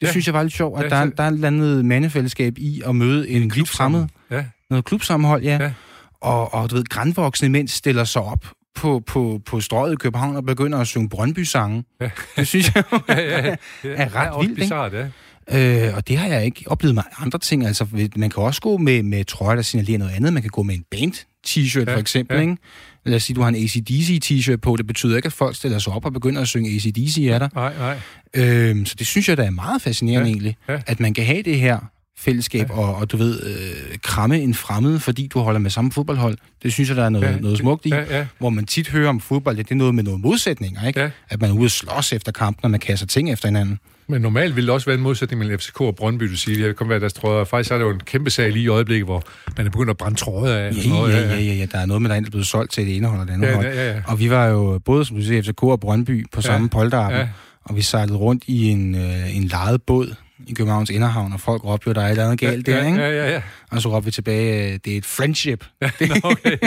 [0.00, 0.10] Det ja.
[0.10, 2.82] synes jeg var lidt sjovt, at ja, der, der er et eller andet mandefællesskab i
[2.86, 4.06] at møde en lidt fremmed.
[4.30, 5.58] Ja noget klubsammenhold, ja.
[5.62, 5.72] ja.
[6.20, 10.36] Og, og du ved, grænvoksne mænd stiller sig op på, på, på strøget i København
[10.36, 11.84] og begynder at synge Brøndby-sange.
[12.00, 12.10] Ja.
[12.36, 13.88] Det synes jeg ja, ja, ja.
[13.96, 15.06] er ret vildt, bizarrt, ja.
[15.50, 17.66] Øh, og det har jeg ikke oplevet med andre ting.
[17.66, 20.32] Altså, man kan også gå med, med trøjer, der signalerer noget andet.
[20.32, 22.40] Man kan gå med en band-t-shirt, ja, for eksempel, ja.
[22.40, 22.56] ikke?
[23.04, 24.76] Lad os sige, du har en ACDC-t-shirt på.
[24.76, 27.50] Det betyder ikke, at folk stiller sig op og begynder at synge ACDC af dig.
[27.54, 27.98] Nej, nej.
[28.34, 30.80] Øh, så det synes jeg, der er meget fascinerende ja, egentlig, ja.
[30.86, 31.78] at man kan have det her
[32.18, 32.78] fællesskab, ja.
[32.78, 36.38] og, og du ved, øh, kramme en fremmed, fordi du holder med samme fodboldhold.
[36.62, 37.88] Det synes jeg, der er noget, ja, noget smukt i.
[37.88, 38.26] Ja, ja.
[38.38, 41.00] Hvor man tit hører om fodbold, det er noget med nogle modsætninger, ikke?
[41.00, 41.10] Ja.
[41.28, 43.78] At man er ude og slås efter kampen, og man kaster ting efter hinanden.
[44.08, 46.66] Men normalt ville det også være en modsætning mellem FCK og Brøndby, du siger.
[46.66, 47.44] Det kan være deres trøjer.
[47.44, 49.22] Faktisk er det jo en kæmpe sag lige i øjeblikket, hvor
[49.56, 50.72] man er begyndt at brænde trøjer af.
[50.72, 51.14] Ja, noget.
[51.14, 53.06] Ja, ja, ja, ja, Der er noget med, der er blevet solgt til det ene
[53.06, 53.66] hold og det andet ja, hold.
[53.66, 54.02] Ja, ja, ja.
[54.06, 57.20] Og vi var jo både, som du siger, FCK og Brøndby på ja, samme polterappen.
[57.20, 57.28] Ja.
[57.64, 60.14] Og vi sejlede rundt i en, øh, en lejet båd
[60.46, 62.86] i Københavns Inderhavn, og folk råbte jo, der er et eller andet galt ja, der,
[62.86, 62.98] ikke?
[62.98, 63.42] Ja, ja, ja.
[63.70, 65.64] Og så råbte vi tilbage, det er et friendship.
[65.82, 65.90] Ja,
[66.22, 66.58] okay.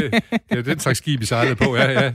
[0.49, 2.11] Det er den slags skib, vi sejlede på, ja, ja.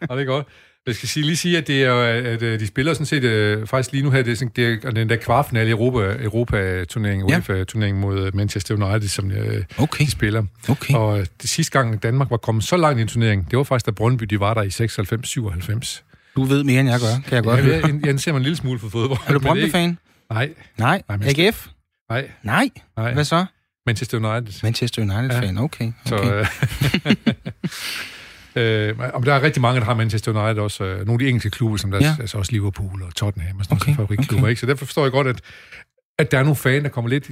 [0.00, 0.46] Og det er godt.
[0.86, 1.94] Jeg skal sige, lige sige, at, det er,
[2.32, 4.84] at øh, de spiller sådan set, uh, faktisk lige nu her, det er, sådan, det
[4.84, 7.36] er den der kvartfinale i Europa, Europa-turneringen, ja.
[7.36, 10.04] UEFA-turneringen mod Manchester United, som uh, okay.
[10.04, 10.44] de spiller.
[10.68, 10.94] Okay.
[10.94, 13.86] Og det sidste gang, Danmark var kommet så langt i en turnering, det var faktisk,
[13.86, 16.02] da Brøndby de var der i 96-97.
[16.36, 17.74] Du ved mere, end jeg gør, kan jeg godt ja, høre.
[17.74, 19.18] Jeg, jeg ser mig en lille smule for fodbold.
[19.26, 19.98] Er du Brøndby-fan?
[20.30, 20.54] Nej.
[20.78, 21.02] Nej.
[21.08, 21.66] Nej AGF?
[22.10, 22.30] Nej.
[22.42, 22.70] Nej?
[22.96, 23.12] Nej.
[23.12, 23.46] Hvad så?
[23.86, 24.62] Manchester United.
[24.62, 25.62] Manchester United-fan, ja.
[25.62, 25.92] okay.
[26.06, 26.06] okay.
[26.06, 26.46] Så, øh,
[28.62, 30.84] øh, der er rigtig mange, der har Manchester United også.
[30.84, 32.16] Øh, nogle af de engelske klubber, som der ja.
[32.20, 33.92] altså også Liverpool og Tottenham og sådan okay.
[33.92, 34.22] noget, okay.
[34.22, 34.60] klubber, ikke?
[34.60, 35.40] Så derfor forstår jeg godt, at,
[36.18, 37.30] at der er nogle fan, der kommer lidt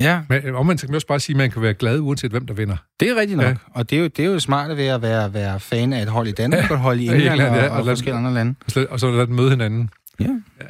[0.00, 0.20] Ja.
[0.28, 2.54] Men omvendt kan man også bare sige, at man kan være glad, uanset hvem der
[2.54, 2.76] vinder.
[3.00, 3.46] Det er rigtigt nok.
[3.46, 3.54] Ja.
[3.74, 6.08] Og det er, jo, det er jo smart ved at være, være fan af et
[6.08, 6.68] hold i Danmark, ja.
[6.68, 8.54] og et hold i England, ja, ja, og, og, og forskellige andre lande.
[8.90, 9.90] Og så lade dem møde hinanden.
[10.20, 10.24] Ja.
[10.60, 10.66] ja.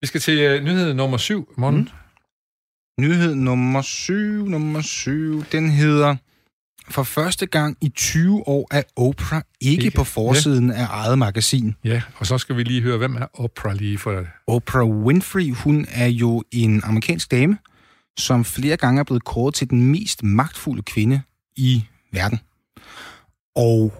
[0.00, 1.76] Vi skal til uh, nyhed nummer syv, morgen.
[1.76, 1.88] Mm.
[3.02, 6.16] Nyhed nummer syv, nummer syv, den hedder...
[6.88, 9.96] For første gang i 20 år er Oprah ikke, ikke.
[9.96, 10.76] på forsiden ja.
[10.76, 11.74] af eget magasin.
[11.84, 14.24] Ja, og så skal vi lige høre, hvem er Oprah lige for...
[14.46, 17.58] Oprah Winfrey, hun er jo en amerikansk dame,
[18.18, 21.20] som flere gange er blevet kåret til den mest magtfulde kvinde
[21.56, 22.40] i verden.
[23.56, 23.99] Og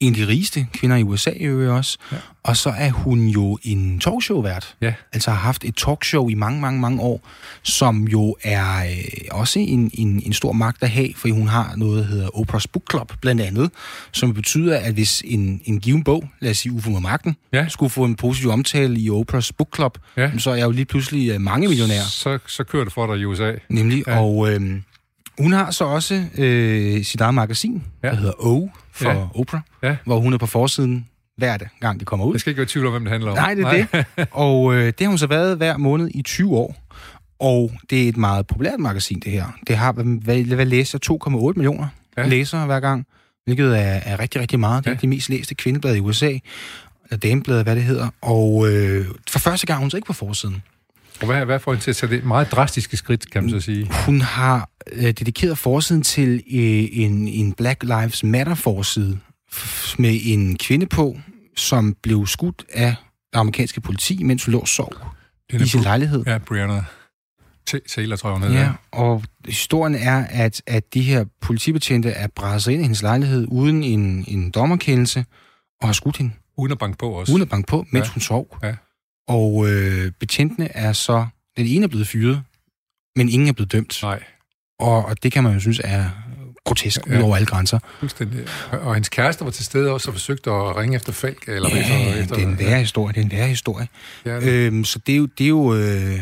[0.00, 1.98] en af de rigeste kvinder i USA i øvrigt også.
[2.12, 2.16] Ja.
[2.42, 4.74] Og så er hun jo en talkshow-vært.
[4.80, 4.94] Ja.
[5.12, 7.28] Altså har haft et talkshow i mange, mange, mange år,
[7.62, 8.94] som jo er øh,
[9.30, 12.64] også en, en, en stor magt at have, fordi hun har noget, der hedder Oprah's
[12.72, 13.70] Book Club, blandt andet,
[14.12, 17.68] som betyder, at hvis en, en given bog, lad os sige Ufo med magten, ja.
[17.68, 20.30] skulle få en positiv omtale i Oprah's Book Club, ja.
[20.38, 22.02] så er jeg jo lige pludselig øh, mange millionær.
[22.02, 23.52] Så, så kører det for dig i USA.
[23.68, 24.20] Nemlig, ja.
[24.20, 24.52] og...
[24.52, 24.80] Øh,
[25.38, 28.08] hun har så også øh, sit eget magasin, ja.
[28.08, 28.68] der hedder O
[29.00, 29.26] for ja.
[29.34, 29.96] Oprah, ja.
[30.04, 32.34] hvor hun er på forsiden hver gang, det kommer ud.
[32.34, 33.36] Jeg skal ikke være i tvivl om, hvem det handler om.
[33.36, 34.04] Nej, det er Nej.
[34.16, 34.28] det.
[34.48, 36.76] Og øh, det har hun så været hver måned i 20 år.
[37.40, 39.44] Og det er et meget populært magasin, det her.
[39.66, 40.98] Det har, hvad, hvad læser
[41.52, 42.28] 2,8 millioner ja.
[42.28, 43.06] læsere hver gang,
[43.44, 44.84] hvilket er, er rigtig, rigtig meget.
[44.84, 44.98] Det er ja.
[45.00, 46.38] de mest læste kvindeblad i USA,
[47.04, 48.08] eller dameblad, hvad det hedder.
[48.20, 50.62] Og øh, for første gang hun så ikke på forsiden.
[51.20, 53.60] Og hvad, hvad får hende til at tage det meget drastiske skridt, kan man så
[53.60, 53.90] sige?
[54.06, 59.18] Hun har øh, dedikeret forsiden til øh, en, en Black Lives Matter-forside
[59.98, 61.18] med en kvinde på,
[61.56, 62.94] som blev skudt af
[63.32, 64.92] det amerikanske politi, mens hun lå og sov
[65.52, 66.24] i sin lejlighed.
[66.26, 66.84] Ja, Brianna
[67.88, 72.72] Taylor, tror jeg, hun Ja, og historien er, at, at de her politibetjente er bræsset
[72.72, 75.24] ind i hendes lejlighed uden en, en dommerkendelse
[75.80, 76.32] og har skudt hende.
[76.56, 77.32] Uden at banke på også.
[77.32, 78.12] Uden at banke på, mens ja.
[78.12, 78.58] hun sov.
[78.62, 78.74] Ja.
[79.30, 81.26] Og øh, betjentene er så...
[81.56, 82.42] Den ene er blevet fyret,
[83.16, 83.98] men ingen er blevet dømt.
[84.02, 84.22] Nej.
[84.78, 86.10] Og, og det kan man jo synes er
[86.64, 87.78] grotesk ja, ud over alle grænser.
[88.00, 88.44] Fuldstændig.
[88.72, 91.48] Og hendes kæreste var til stede også og forsøgte at ringe efter Falk.
[91.48, 93.12] Eller ja, efter, efter, det er en værre historie.
[93.12, 93.88] Det er en værre historie.
[94.24, 94.48] Ja, det.
[94.48, 95.26] Øhm, så det er jo...
[95.38, 96.20] Det er jo øh,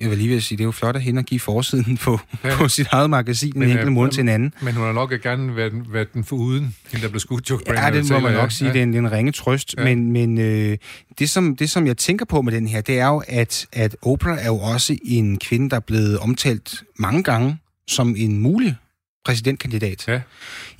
[0.00, 2.20] jeg vil lige vil sige, det er jo flot at hende at give forsiden på,
[2.44, 2.56] ja.
[2.56, 4.54] på sit eget magasin men, en enkelt måned til en anden.
[4.62, 7.50] Men hun har nok gerne været, været den for uden, hende der blev skudt.
[7.50, 8.48] Jo, ja, det må man nok ja.
[8.48, 9.74] sige, det er en, en ringe trøst.
[9.78, 9.84] Ja.
[9.84, 10.78] Men, men øh,
[11.18, 13.96] det, som, det, som jeg tænker på med den her, det er jo, at, at
[14.02, 17.58] Oprah er jo også en kvinde, der er blevet omtalt mange gange
[17.88, 18.76] som en mulig
[19.24, 20.20] præsidentkandidat ja.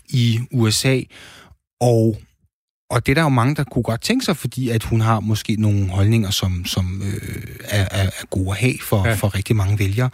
[0.08, 1.00] i USA.
[1.80, 2.20] Og
[2.90, 5.20] og det er der jo mange, der kunne godt tænke sig, fordi at hun har
[5.20, 9.14] måske nogle holdninger, som, som øh, er, er, er gode at have for, ja.
[9.14, 10.10] for rigtig mange vælgere.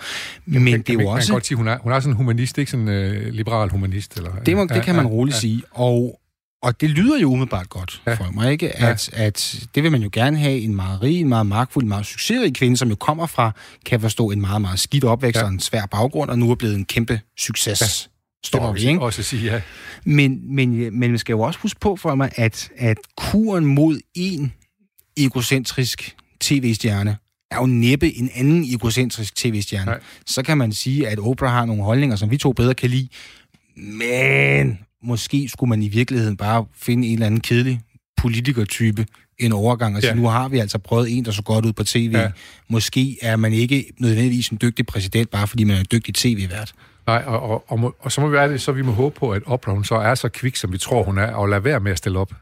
[0.47, 1.13] Men kan, det er jo man, også...
[1.13, 3.33] Man kan godt sige, hun er, hun er sådan en humanist, ikke sådan en øh,
[3.33, 4.17] liberal humanist.
[4.17, 5.41] Eller, det, må, ja, det kan man roligt ja.
[5.41, 5.63] sige.
[5.71, 6.21] Og,
[6.63, 8.15] og det lyder jo umiddelbart godt ja.
[8.15, 8.77] for mig, ikke?
[8.77, 9.25] At, ja.
[9.25, 12.07] at det vil man jo gerne have en meget rig, en meget magtfuld, en meget
[12.07, 13.53] succesrig kvinde, som jo kommer fra,
[13.87, 15.45] kan forstå, en meget, meget skidt opvækst ja.
[15.45, 17.81] og en svær baggrund, og nu er blevet en kæmpe succes.
[17.81, 19.01] Ja story, ikke?
[19.01, 19.61] Også sige, ja.
[20.05, 24.01] Men, men, men man skal jo også huske på for mig, at, at kuren mod
[24.15, 24.53] en
[25.17, 27.17] egocentrisk tv-stjerne
[27.51, 29.91] er jo næppe en anden egocentrisk tv-stjerne.
[29.91, 30.01] Nej.
[30.27, 33.09] Så kan man sige, at Oprah har nogle holdninger, som vi to bedre kan lide.
[33.77, 37.81] Men måske skulle man i virkeligheden bare finde en eller anden kedelig
[38.17, 39.07] politikertype
[39.39, 40.17] en overgang og sige, ja.
[40.17, 42.11] nu har vi altså prøvet en, der så godt ud på tv.
[42.15, 42.31] Ja.
[42.69, 46.75] Måske er man ikke nødvendigvis en dygtig præsident, bare fordi man er en dygtig tv-vært.
[47.07, 49.19] Nej, og, og, og, må, og så må vi være det, så vi må håbe
[49.19, 51.65] på, at Oprah hun så er så kvik, som vi tror, hun er, og lade
[51.65, 52.33] være med at stille op.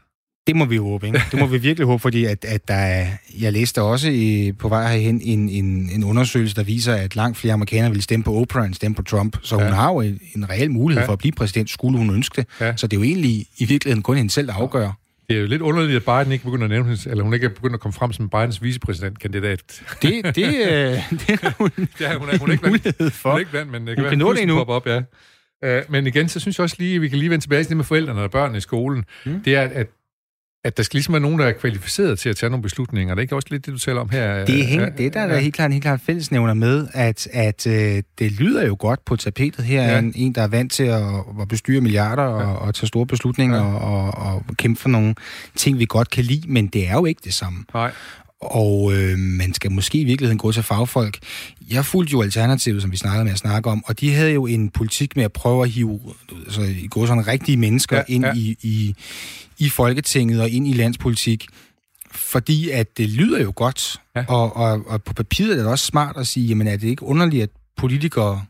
[0.47, 1.21] Det må vi håbe, ikke?
[1.31, 3.07] Det må vi virkelig håbe, fordi at, at der er,
[3.39, 7.37] jeg læste også i, på vej herhen en, en, en undersøgelse, der viser, at langt
[7.37, 9.37] flere amerikanere vil stemme på Oprah end stemme på Trump.
[9.41, 9.63] Så ja.
[9.63, 11.07] hun har jo en, en reel mulighed ja.
[11.07, 12.47] for at blive præsident, skulle hun ønske det.
[12.59, 12.75] Ja.
[12.75, 14.91] Så det er jo egentlig i virkeligheden kun hende selv, der afgør.
[15.29, 17.49] Det er jo lidt underligt, at Biden ikke begynder at nævne eller hun ikke er
[17.49, 19.83] begyndt at komme frem som Bidens vicepræsidentkandidat.
[20.01, 20.51] Det, det, øh,
[21.27, 23.29] det er hun, det er, hun, er, hun er ikke mulighed for.
[23.29, 25.01] Hun er ikke blandt, men det kan hun være, kan nå det Op, ja.
[25.65, 27.69] Uh, men igen, så synes jeg også lige, at vi kan lige vende tilbage til
[27.69, 29.05] det med forældrene og børnene i skolen.
[29.25, 29.43] Mm.
[29.43, 29.87] Det er, at
[30.65, 33.15] at der skal ligesom være nogen, der er kvalificeret til at tage nogle beslutninger.
[33.15, 34.45] Det er ikke også lidt det, du taler om her?
[34.45, 35.29] Det er, hæng, det, der ja.
[35.29, 39.15] er helt klart, helt klart fællesnævner med, at, at øh, det lyder jo godt på
[39.15, 39.65] tapetet.
[39.65, 39.99] Her ja.
[39.99, 41.03] en, en, der er vant til at,
[41.41, 42.29] at bestyre milliarder ja.
[42.29, 43.63] og, og tage store beslutninger ja.
[43.63, 45.15] og, og, og kæmpe for nogle
[45.55, 47.65] ting, vi godt kan lide, men det er jo ikke det samme.
[47.73, 47.91] Nej
[48.51, 51.17] og øh, man skal måske i virkeligheden gå til fagfolk.
[51.69, 54.45] Jeg fulgte jo Alternativet, som vi snakkede med at snakke om, og de havde jo
[54.45, 55.99] en politik med at prøve at hive
[56.45, 58.33] altså, gå sådan rigtige mennesker ja, ind ja.
[58.33, 58.95] I, i,
[59.57, 61.45] i Folketinget og ind i landspolitik,
[62.11, 64.25] fordi at det lyder jo godt, ja.
[64.27, 67.03] og, og, og på papiret er det også smart at sige, jamen er det ikke
[67.03, 68.41] underligt, at politikere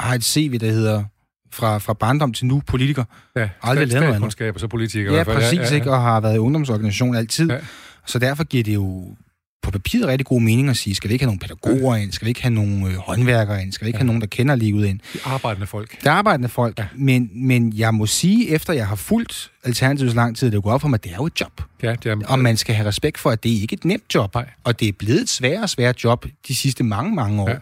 [0.00, 1.04] har et CV, der hedder
[1.52, 3.04] fra, fra barndom til nu politiker.
[3.36, 4.54] Ja, aldrig lavet noget andet.
[4.54, 5.16] og så politiker.
[5.16, 5.74] Ja, præcis, ja, ja, ja.
[5.74, 7.50] ikke, og har været i ungdomsorganisation altid.
[7.50, 7.58] Ja.
[8.06, 9.16] Så derfor giver det jo
[9.62, 12.26] på papiret rigtig god mening at sige, skal vi ikke have nogle pædagoger ind, skal
[12.26, 14.00] vi ikke have nogle øh, håndværkere ind, skal vi ikke ja.
[14.00, 15.00] have nogen, der kender livet ind.
[15.14, 16.00] De arbejdende folk.
[16.00, 16.86] Det arbejdende folk, ja.
[16.94, 20.60] men, men jeg må sige, efter jeg har fulgt Alternativet så lang tid, det er
[20.64, 21.62] jo op for mig, at det er jo et job.
[21.82, 22.16] Ja, det er...
[22.26, 24.48] Og man skal have respekt for, at det ikke er et nemt job, Nej.
[24.64, 27.50] og det er blevet et sværere og sværere job de sidste mange, mange år.
[27.50, 27.56] Ja.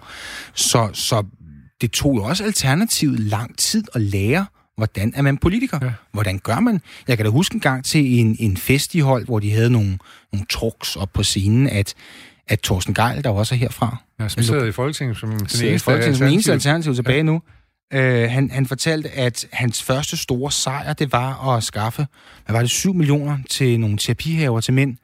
[0.54, 1.24] Så, så
[1.80, 4.46] det tog jo også alternativet lang tid at lære,
[4.76, 5.78] hvordan er man politiker?
[5.82, 5.90] Ja.
[6.12, 6.80] Hvordan gør man?
[7.08, 9.98] Jeg kan da huske en gang til en, en festival, hvor de havde nogle,
[10.32, 11.94] nogle talks op på scenen, at,
[12.48, 13.96] at Thorsten Geil, der også er herfra...
[14.20, 17.22] Ja, som sidder i Folketinget som den eneste, i Folketinget, som eneste alternativ tilbage ja.
[17.22, 17.42] nu.
[17.92, 22.06] Øh, han, han fortalte, at hans første store sejr, det var at skaffe,
[22.44, 24.96] hvad var det, 7 millioner til nogle terapihaver til mænd.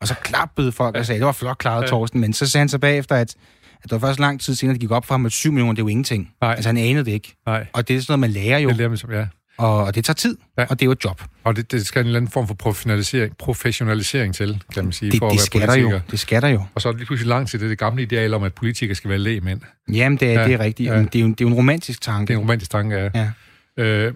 [0.00, 1.86] Og så klappede folk og sagde, det var flot klaret, ja.
[1.86, 2.20] Thorsten.
[2.20, 3.34] Men så sagde han så bagefter, at,
[3.84, 5.72] at det var først lang tid senere, det gik op for ham, at 7 millioner,
[5.72, 6.30] det er jo ingenting.
[6.40, 6.50] Nej.
[6.50, 7.36] Altså han anede det ikke.
[7.46, 7.66] Nej.
[7.72, 8.68] Og det er sådan noget, man lærer jo.
[8.68, 9.26] Det lærer man, ja.
[9.58, 10.62] Og, det tager tid, ja.
[10.62, 11.22] og det er jo et job.
[11.44, 15.10] Og det, det skal en eller anden form for professionalisering, professionalisering til, kan man sige,
[15.10, 16.00] det, for det at være skal Der jo.
[16.10, 16.62] Det skal der jo.
[16.74, 18.94] Og så er det lige pludselig langt til det, det gamle ideal om, at politikere
[18.94, 19.60] skal være lægemænd.
[19.92, 20.46] Jamen, det er, ja.
[20.46, 20.90] det er rigtigt.
[20.90, 20.98] Ja.
[20.98, 22.28] Det, er jo, det er jo en romantisk tanke.
[22.28, 23.30] Det er en romantisk tanke, ja.
[23.76, 23.82] ja.
[23.84, 24.14] Øh,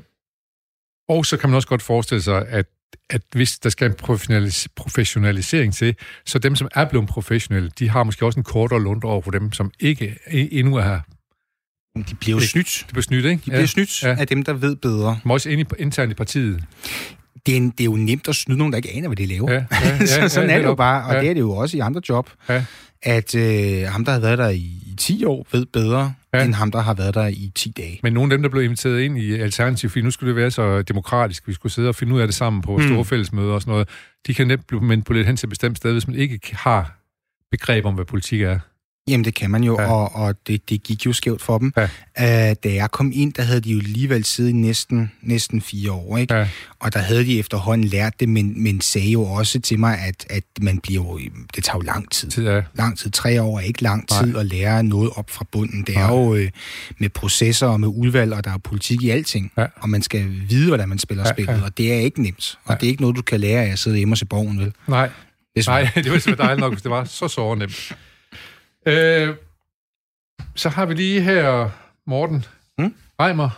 [1.08, 2.66] og så kan man også godt forestille sig, at
[3.10, 5.94] at hvis der skal en professionalis- professionalisering til,
[6.26, 9.30] så dem, som er blevet professionelle, de har måske også en kortere lund over for
[9.30, 11.00] dem, som ikke endnu er
[11.96, 12.84] de bliver jo snydt.
[12.88, 13.36] De bliver snydt, ikke?
[13.36, 13.66] De bliver ja.
[13.66, 14.16] snydt ja.
[14.18, 15.18] af dem, der ved bedre.
[15.24, 16.64] Men også internt i partiet.
[17.46, 19.26] Det er, en, det er jo nemt at snyde nogen, der ikke aner, hvad de
[19.26, 19.52] laver.
[19.52, 21.20] Ja, ja, ja, så, sådan ja, er det jo bare, og ja.
[21.20, 22.30] det er det jo også i andre job.
[22.48, 22.64] Ja.
[23.02, 26.44] At øh, ham, der har været der i, i 10 år, ved bedre, ja.
[26.44, 28.00] end ham, der har været der i 10 dage.
[28.02, 30.50] Men nogle af dem, der blev inviteret ind i Alternativ, fordi nu skulle det være
[30.50, 32.82] så demokratisk, vi skulle sidde og finde ud af det sammen på mm.
[32.82, 33.88] store fællesmøder og sådan noget,
[34.26, 36.98] de kan nemt blive manipuleret hen til et bestemt sted, hvis man ikke har
[37.50, 38.58] begreb om, hvad politik er.
[39.08, 39.92] Jamen, det kan man jo, ja.
[39.92, 41.72] og, og det, det gik jo skævt for dem.
[41.76, 42.50] Ja.
[42.50, 45.92] Uh, da jeg kom ind, der havde de jo alligevel siddet i næsten, næsten fire
[45.92, 46.34] år, ikke?
[46.34, 46.48] Ja.
[46.78, 50.26] Og der havde de efterhånden lært det, men, men sagde jo også til mig, at,
[50.30, 51.18] at man bliver jo,
[51.56, 52.44] det tager jo lang tid.
[52.44, 52.62] ja.
[52.74, 53.10] Lang tid.
[53.10, 54.40] Tre år er ikke lang tid Nej.
[54.40, 55.82] at lære noget op fra bunden.
[55.82, 56.16] Det er Nej.
[56.16, 56.50] jo øh,
[56.98, 59.52] med processer og med udvalg, og der er politik i alting.
[59.56, 59.66] Ja.
[59.76, 61.64] Og man skal vide, hvordan man spiller ja, spillet, ja.
[61.64, 62.58] og det er ikke nemt.
[62.64, 62.78] Og ja.
[62.78, 64.72] det er ikke noget, du kan lære af at sidde hjemme og se borgen, vel?
[64.86, 65.10] Nej.
[65.56, 67.92] Det Nej, det ville være dejligt nok, hvis det var så så nemt.
[68.86, 69.36] Øh,
[70.54, 71.70] så har vi lige her
[72.06, 72.44] Morten
[72.78, 72.94] mm?
[73.20, 73.50] Reimer,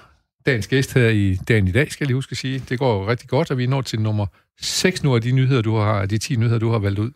[0.46, 2.58] dagens gæst her i dagen i dag, skal jeg lige huske at sige.
[2.68, 4.26] Det går rigtig godt, og vi er nået til nummer
[4.60, 7.10] 6 nu af de nyheder, du har, de 10 nyheder, du har valgt ud.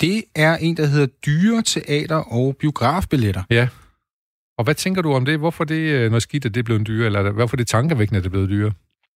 [0.00, 3.42] Det er en, der hedder Dyre Teater og Biografbilletter.
[3.50, 3.68] Ja.
[4.58, 5.38] Og hvad tænker du om det?
[5.38, 8.24] Hvorfor det øh, noget skidt, at det er blevet dyre, eller hvorfor det tankevækkende, at
[8.24, 8.72] det er blevet dyre?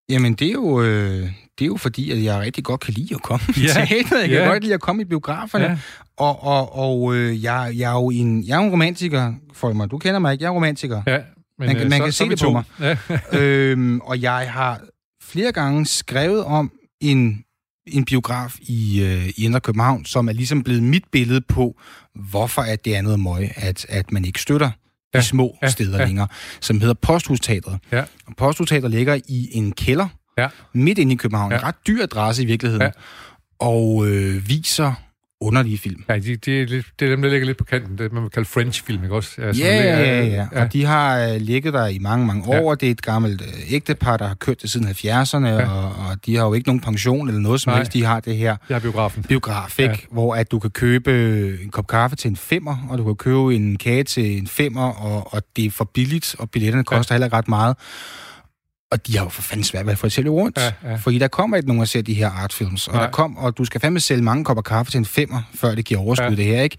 [0.09, 3.14] Jamen, det er jo, øh, det er jo fordi, at jeg rigtig godt kan lide
[3.14, 3.73] at komme ja.
[3.87, 4.21] teateret.
[4.21, 4.47] Jeg kan ja.
[4.47, 5.64] godt lide at komme i biograferne.
[5.64, 5.79] Ja.
[6.16, 9.90] Og, og, og øh, jeg, jeg, er jo en, jeg er en romantiker, for mig.
[9.90, 11.03] Du kender mig ikke, jeg er romantiker.
[11.07, 11.18] Ja,
[11.59, 12.64] men, man, øh, man så, kan så se det på mig.
[12.81, 12.97] Ja.
[13.38, 14.81] øhm, og jeg har
[15.23, 17.44] flere gange skrevet om en,
[17.87, 21.81] en biograf i, øh, i Indre København, som er ligesom blevet mit billede på,
[22.31, 24.71] hvorfor at det er noget møg, at, at man ikke støtter
[25.14, 26.05] de små ja, steder ja.
[26.05, 26.29] længere,
[26.61, 27.79] som hedder Posthusteatret.
[27.92, 28.05] Ja.
[28.27, 30.48] Og Posthusteatret ligger i en kælder, ja.
[30.72, 31.53] midt inde i København.
[31.53, 31.59] Ja.
[31.59, 32.83] En ret dyr adresse i virkeligheden.
[32.83, 32.90] Ja.
[33.59, 34.92] Og øh, viser
[35.40, 36.05] underlige film.
[36.09, 37.98] Ja, de, de, det er dem, der ligger lidt på kanten.
[37.98, 39.31] Det man vil kalde French-film, ikke også?
[39.38, 40.62] Ja, ja, ja, ja, ja.
[40.62, 42.70] Og de har uh, ligget der i mange, mange år.
[42.70, 42.74] Ja.
[42.74, 45.70] Det er et gammelt uh, ægtepar, der har kørt det siden 70'erne, ja.
[45.70, 47.79] og, og de har jo ikke nogen pension eller noget som Nej.
[47.79, 47.92] helst.
[47.92, 48.57] De har det her...
[48.70, 49.22] Ja, biografen.
[49.22, 49.92] Biograf, ikke?
[49.92, 49.98] Ja.
[50.11, 51.12] Hvor at du kan købe
[51.62, 54.90] en kop kaffe til en femmer, og du kan købe en kage til en femmer,
[54.90, 57.16] og, og det er for billigt, og billetterne koster ja.
[57.16, 57.77] heller ikke ret meget.
[58.90, 60.59] Og de har jo for fanden svært ved at få det sælge rundt.
[60.59, 60.96] Ja, ja.
[60.96, 62.88] Fordi der kommer ikke nogen at se de her artfilms.
[62.88, 65.74] Og, der kom, og du skal fandme sælge mange kopper kaffe til en femmer, før
[65.74, 66.35] det giver overskud, ja.
[66.35, 66.77] det her, ikke?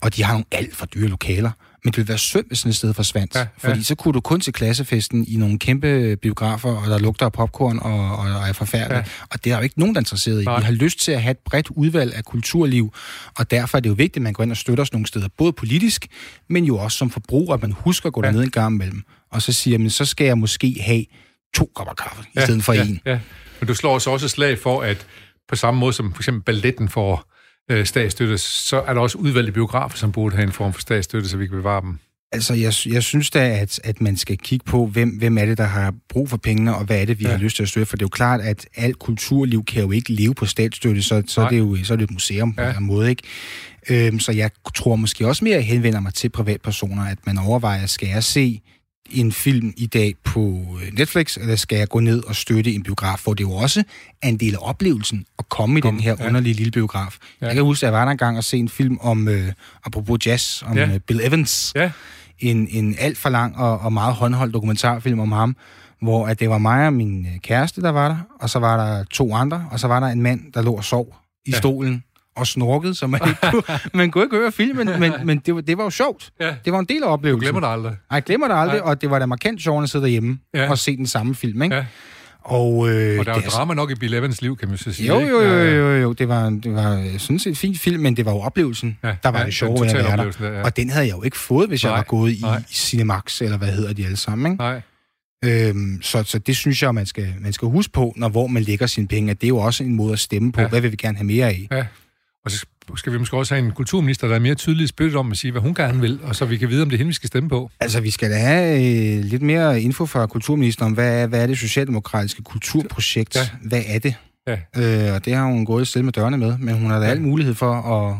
[0.00, 1.50] Og de har nogle alt for dyre lokaler.
[1.84, 3.34] Men det ville være synd, hvis sådan et sted forsvandt.
[3.34, 3.46] Ja, ja.
[3.58, 7.32] Fordi så kunne du kun til klassefesten i nogle kæmpe biografer, og der lugter af
[7.32, 9.06] popcorn og, og, og er forfærdeligt.
[9.06, 9.26] Ja.
[9.30, 10.44] Og det er jo ikke nogen, der er interesseret i.
[10.44, 10.58] Nej.
[10.58, 12.92] Vi har lyst til at have et bredt udvalg af kulturliv,
[13.38, 15.28] og derfor er det jo vigtigt, at man går ind og støtter os nogle steder,
[15.38, 16.06] både politisk,
[16.48, 18.26] men jo også som forbruger, at man husker at gå ja.
[18.26, 19.02] derned en gang imellem.
[19.30, 21.04] Og så siger man, så skal jeg måske have
[21.54, 23.00] to kopper kaffe, ja, i stedet for ja, en.
[23.06, 23.18] Ja.
[23.60, 25.06] Men du slår så også slag for, at
[25.48, 27.32] på samme måde som for eksempel balletten får
[27.70, 31.28] øh, statsstøtte, så er der også udvalgte biografer, som burde have en form for statsstøtte,
[31.28, 31.98] så vi kan bevare dem.
[32.32, 35.58] Altså, jeg, jeg synes da, at, at man skal kigge på, hvem, hvem er det,
[35.58, 37.30] der har brug for pengene, og hvad er det, vi ja.
[37.30, 37.86] har lyst til at støtte.
[37.86, 41.22] For det er jo klart, at alt kulturliv kan jo ikke leve på statsstøtte, så,
[41.26, 42.72] så, er, det jo, så er det et museum ja.
[42.72, 43.22] på en måde, ikke?
[43.90, 47.86] Øhm, så jeg tror måske også mere, at henvender mig til privatpersoner, at man overvejer,
[47.86, 48.60] skal jeg se
[49.10, 50.40] en film i dag på
[50.82, 53.84] øh, Netflix, eller skal jeg gå ned og støtte en biograf, hvor det jo også
[54.22, 56.26] er en del af oplevelsen at komme i Kom, den her ja.
[56.26, 57.16] underlige lille biograf.
[57.40, 57.46] Ja.
[57.46, 59.52] Jeg kan huske, at jeg var der engang og se en film om, øh,
[59.84, 60.94] apropos jazz, om ja.
[60.94, 61.72] uh, Bill Evans.
[61.76, 61.90] Ja.
[62.38, 65.56] En, en alt for lang og, og meget håndholdt dokumentarfilm om ham,
[66.02, 68.86] hvor at det var mig og min øh, kæreste, der var der, og så var
[68.86, 71.58] der to andre, og så var der en mand, der lå og sov i ja.
[71.58, 72.04] stolen
[72.36, 73.62] og snorket, så man, ikke kunne,
[73.94, 76.30] man kunne ikke høre filmen, men, men det, var, det var jo sjovt.
[76.40, 76.54] Ja.
[76.64, 77.40] Det var en del af oplevelsen.
[77.40, 77.90] Du glemmer det aldrig.
[77.92, 78.90] Nej, jeg glemmer det aldrig, Nej.
[78.90, 80.70] og det var da markant sjovt at sidde derhjemme ja.
[80.70, 81.62] og se den samme film.
[81.62, 81.76] Ikke?
[81.76, 81.84] Ja.
[82.44, 84.78] Og, øh, og der er jo det drama nok i Bill Evans liv, kan man
[84.78, 85.08] så sige.
[85.08, 86.12] Jo, jo, jo, jo, jo.
[86.12, 89.16] Det var, det var sådan set en fin film, men det var jo oplevelsen, Ja,
[89.22, 90.52] der var ja, det sjove ved at være der.
[90.58, 90.62] ja.
[90.62, 92.58] Og den havde jeg jo ikke fået, hvis Nej, jeg var gået i, nej.
[92.58, 94.52] i Cinemax, eller hvad hedder de alle sammen.
[94.52, 94.62] Ikke?
[94.62, 94.80] Nej,
[95.44, 98.62] Øhm, så, så det synes jeg, man skal, man skal huske på, når hvor man
[98.62, 100.60] lægger sine penge, at det er jo også en måde at stemme på.
[100.60, 100.68] Ja.
[100.68, 101.68] Hvad vil vi gerne have mere af?
[101.70, 101.84] ja.
[102.44, 105.30] Og så skal vi måske også have en kulturminister, der er mere tydeligt spyttet om
[105.30, 107.08] at sige, hvad hun gerne vil, og så vi kan vide, om det er hende,
[107.08, 107.70] vi skal stemme på.
[107.80, 108.74] Altså, vi skal da have
[109.18, 113.36] øh, lidt mere info fra kulturministeren om, hvad, er- hvad er det socialdemokratiske kulturprojekt?
[113.36, 113.48] Ja.
[113.62, 114.14] Hvad er det?
[114.46, 114.52] Ja.
[115.08, 117.04] Øh, og det har hun gået et sted med dørene med, men hun har da
[117.04, 117.10] Ja.
[117.10, 118.16] al mulighed for at,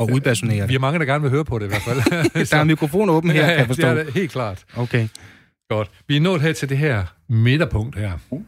[0.00, 0.74] at udpersonere Vi det.
[0.74, 1.98] er mange, der gerne vil høre på det i hvert fald.
[2.50, 3.88] Der er en mikrofon åben her, ja, kan jeg forstå.
[3.90, 4.64] det er det, helt klart.
[4.76, 5.08] Okay.
[5.70, 5.90] Godt.
[6.08, 8.12] Vi er nået her til det her midterpunkt her.
[8.30, 8.40] God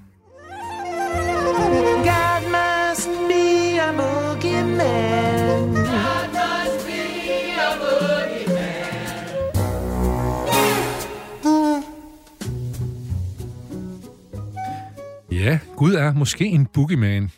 [15.40, 17.30] Ja, Gud er måske en boogeyman.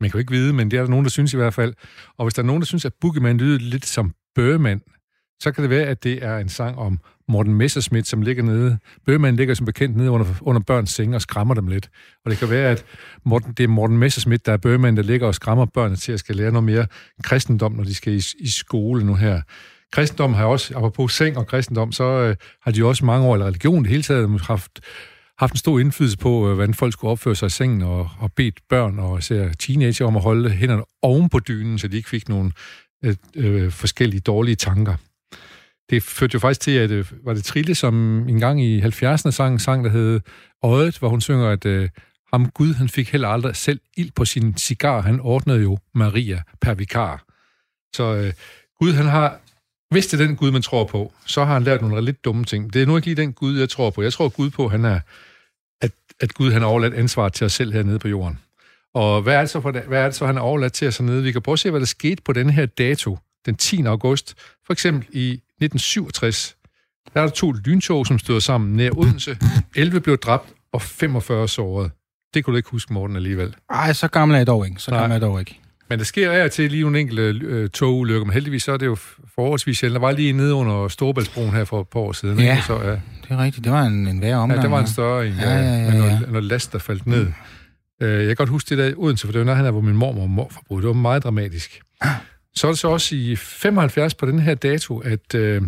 [0.00, 1.74] Man kan jo ikke vide, men det er der nogen, der synes i hvert fald.
[2.18, 4.80] Og hvis der er nogen, der synes, at boogeyman lyder lidt som bøgemand,
[5.42, 8.78] så kan det være, at det er en sang om Morten Messerschmidt, som ligger nede.
[9.06, 11.90] Bøgeman ligger som bekendt nede under, under børns seng og skræmmer dem lidt.
[12.24, 12.84] Og det kan være, at
[13.24, 16.20] Morten, det er Morten Messerschmidt, der er Bøgeman, der ligger og skræmmer børnene til at
[16.20, 16.86] skal lære noget mere
[17.22, 19.40] kristendom, når de skal i, i skole nu her.
[19.92, 23.46] Kristendom har også, apropos seng og kristendom, så øh, har de også mange år, eller
[23.46, 24.80] religion det hele taget, haft
[25.38, 28.32] haft en stor indflydelse på, øh, hvordan folk skulle opføre sig i sengen, og, og
[28.32, 32.08] bedt børn og især teenager om at holde hænderne oven på dynen, så de ikke
[32.08, 32.52] fik nogle
[33.04, 34.96] øh, øh, forskellige dårlige tanker.
[35.90, 39.30] Det førte jo faktisk til, at øh, var det Trille, som en gang i 70'erne
[39.30, 40.20] sang en sang, der hed
[40.62, 41.88] Øjet, hvor hun synger, at øh,
[42.32, 45.00] ham Gud, han fik heller aldrig selv ild på sin cigar.
[45.00, 47.24] Han ordnede jo Maria per vikar.
[47.92, 48.32] Så øh,
[48.80, 49.40] Gud, han har
[49.96, 52.44] hvis det er den Gud, man tror på, så har han lært nogle lidt dumme
[52.44, 52.72] ting.
[52.72, 54.02] Det er nu ikke lige den Gud, jeg tror på.
[54.02, 55.00] Jeg tror Gud på, han er,
[55.80, 58.38] at, at Gud han har overladt ansvar til os selv hernede på jorden.
[58.94, 60.98] Og hvad er det så, for, hvad er det så han har overladt til os
[60.98, 61.22] hernede?
[61.22, 63.82] Vi kan prøve at se, hvad der skete på den her dato, den 10.
[63.82, 64.34] august.
[64.66, 66.56] For eksempel i 1967,
[67.14, 69.38] der er der to lyntog, som støder sammen nær Odense.
[69.76, 71.90] 11 blev dræbt, og 45 såret.
[72.34, 73.54] Det kunne du ikke huske, Morten, alligevel.
[73.70, 74.82] Ej, så gammel er jeg dog ikke.
[74.82, 75.00] Så Nej.
[75.00, 75.60] gammel er jeg dog ikke.
[75.88, 78.86] Men der sker af til lige nogle enkelte øh, togulykker, men heldigvis så er det
[78.86, 78.94] jo
[79.34, 80.00] forholdsvis sjældent.
[80.00, 82.38] Der var lige nede under Storebæltsbroen her for et par år siden.
[82.38, 82.50] Ja.
[82.52, 82.62] Ikke?
[82.66, 83.64] Så, ja, Det er rigtigt.
[83.64, 84.58] Det var en, en værre omgang.
[84.58, 84.92] ja, der var en ja.
[84.92, 86.26] større en, Ja, ja, ja, med noget, ja.
[86.30, 87.26] noget last, der faldt ned.
[88.02, 89.80] Øh, jeg kan godt huske det der i Odense, for det var han er, hvor
[89.80, 90.82] min mormor og morfar boede.
[90.82, 91.80] Det var meget dramatisk.
[92.54, 95.62] Så er det så også i 75 på den her dato, at øh,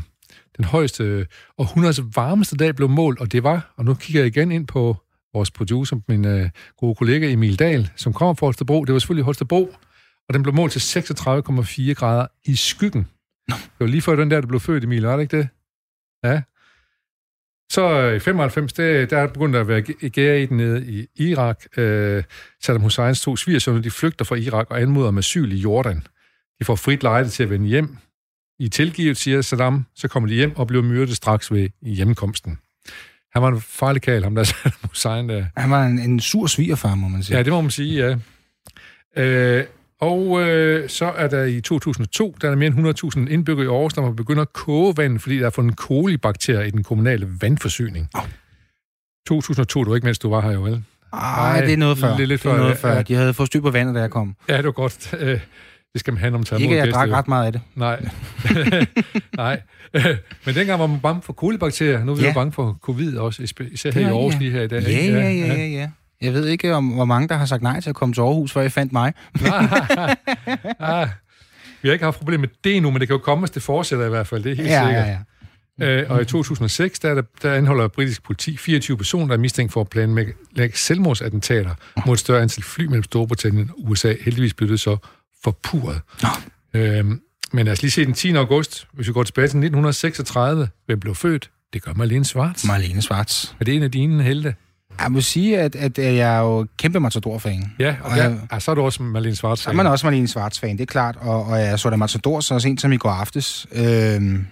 [0.56, 1.26] den højeste
[1.58, 4.66] og 100 varmeste dag blev målt, og det var, og nu kigger jeg igen ind
[4.66, 4.96] på
[5.34, 8.84] vores producer, min øh, gode kollega Emil Dahl, som kommer fra Holstebro.
[8.84, 9.74] Det var selvfølgelig Holstebro,
[10.28, 13.08] og den blev målt til 36,4 grader i skyggen.
[13.48, 15.48] Det var lige før den der, der blev født, Emil, var det ikke det?
[16.24, 16.42] Ja.
[17.70, 21.06] Så øh, i 95, det, der er begyndt at være gære i den nede i
[21.16, 21.64] Irak.
[21.76, 22.22] Øh,
[22.62, 26.06] Saddam Husseins to svigersønner, de flygter fra Irak og anmoder om asyl i Jordan.
[26.60, 27.96] De får frit lejde til at vende hjem.
[28.58, 32.58] I tilgivet, siger Saddam, så kommer de hjem og bliver myrdet straks ved hjemkomsten.
[33.32, 35.44] Han var en farlig kald, ham der Saddam Hussein der.
[35.56, 37.36] Han var en, en sur svigerfar, må man sige.
[37.36, 38.16] Ja, det må man sige, ja.
[39.22, 39.64] Øh,
[40.00, 43.94] og øh, så er der i 2002, der er mere end 100.000 indbyggere i Aarhus,
[43.94, 48.08] der må begynde at koge vand, fordi der er fundet kolibakterier i den kommunale vandforsyning.
[48.14, 48.22] Au.
[49.26, 50.82] 2002, det var ikke mens du var her jo, vel?
[51.12, 52.08] Ej, det er noget før.
[52.08, 52.94] Er lidt det er før, noget ja, før.
[52.94, 53.02] ja.
[53.02, 54.36] De havde fået styr på vandet, da jeg kom.
[54.48, 55.14] Ja, det var godt.
[55.20, 55.40] Øh,
[55.92, 57.14] det skal man have, når man tager Ikke, jeg gæster, drak jo.
[57.14, 57.60] ret meget af det.
[57.74, 58.08] Nej.
[59.36, 59.60] Nej.
[60.46, 62.04] Men dengang var man bange for kolibakterier.
[62.04, 62.28] Nu er vi Ja.
[62.28, 64.82] jo bange for covid også, især her i Aarhus rigtigt, lige her i dag.
[64.82, 65.90] Ja, ja, ja, ja, ja.
[66.22, 68.52] Jeg ved ikke, om hvor mange, der har sagt nej til at komme til Aarhus,
[68.52, 69.12] før jeg fandt mig.
[70.80, 71.08] ah,
[71.82, 73.62] vi har ikke haft problemer med det endnu, men det kan jo komme, hvis det
[73.62, 74.42] fortsætter i hvert fald.
[74.44, 75.06] Det er helt Ja, sikkert.
[75.06, 75.18] ja, ja.
[76.02, 79.38] Øh, og i 2006, der, er der, der anholder britisk politi 24 personer, der er
[79.38, 80.32] mistænkt for at planlægge
[80.74, 81.74] selvmordsattentater
[82.06, 84.14] mod et større antal fly mellem Storbritannien og USA.
[84.20, 84.96] Heldigvis blev det så
[85.44, 86.00] forpurret.
[86.74, 87.20] Øhm,
[87.52, 88.34] men lad os lige se den 10.
[88.34, 90.68] august, hvis vi går tilbage til 1936.
[90.86, 91.50] Hvem blev født?
[91.72, 92.64] Det gør Marlene Schwartz.
[92.64, 93.56] Marlene Svarts.
[93.60, 94.54] Er det en af dine helte?
[95.02, 97.72] Jeg må sige, at, at jeg er jo kæmpe Matador-fan.
[97.78, 99.36] Ja, og Og der, jeg- ah, så er du også Marlene.
[99.36, 101.16] Så er man også Marlene Svarts-fan, det er klart.
[101.20, 103.66] Og, og jeg så da Matador så sent som i går aftes.
[103.72, 104.46] Øhm,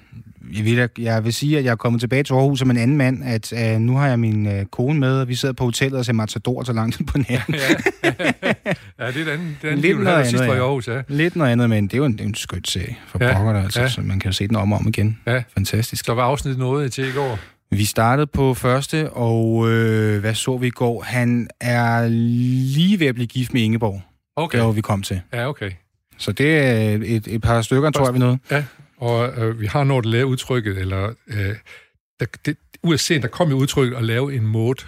[0.55, 2.97] jeg, vil, jeg vil sige, at jeg er kommet tilbage til Aarhus som en anden
[2.97, 5.99] mand, at øh, nu har jeg min øh, kone med, og vi sidder på hotellet
[5.99, 7.55] og ser Matador så langt på natten.
[9.01, 10.65] Ja, det er den, den Lidt liv, noget sidst andet, var i ja.
[10.65, 11.03] Aarhus, ja.
[11.09, 13.29] Lidt noget andet, men det er jo en, det er en skønt serie for Ja,
[13.29, 13.85] ja, pokker, altså, ja.
[13.85, 13.91] ja.
[13.91, 15.19] så man kan jo se den om og om igen.
[15.27, 15.43] Ja.
[15.55, 16.05] Fantastisk.
[16.05, 17.39] Så var afsnit noget til i går.
[17.71, 21.03] Vi startede på første, og øh, hvad så vi i går?
[21.03, 24.03] Han er lige ved at blive gift med Ingeborg,
[24.37, 24.59] Okay.
[24.59, 25.21] der hvor vi kom til.
[25.33, 25.71] Ja, okay.
[26.19, 28.39] Så det er et, et par stykker, tror jeg, vi nåede.
[28.51, 28.65] Ja,
[28.99, 31.55] og øh, vi har nået at lave udtrykket, eller øh,
[32.21, 32.57] der, det,
[33.01, 34.85] scenen, der kom jo udtrykket at lave en måde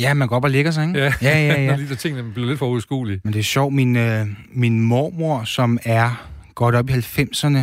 [0.00, 0.98] Ja, man går op og lægger sig, ikke?
[0.98, 1.60] Ja, ja, ja.
[1.60, 1.70] ja.
[1.70, 3.20] Når lige der tingene bliver lidt for udskuelige.
[3.24, 7.58] Men det er sjovt, min, øh, min mormor, som er godt op i 90'erne,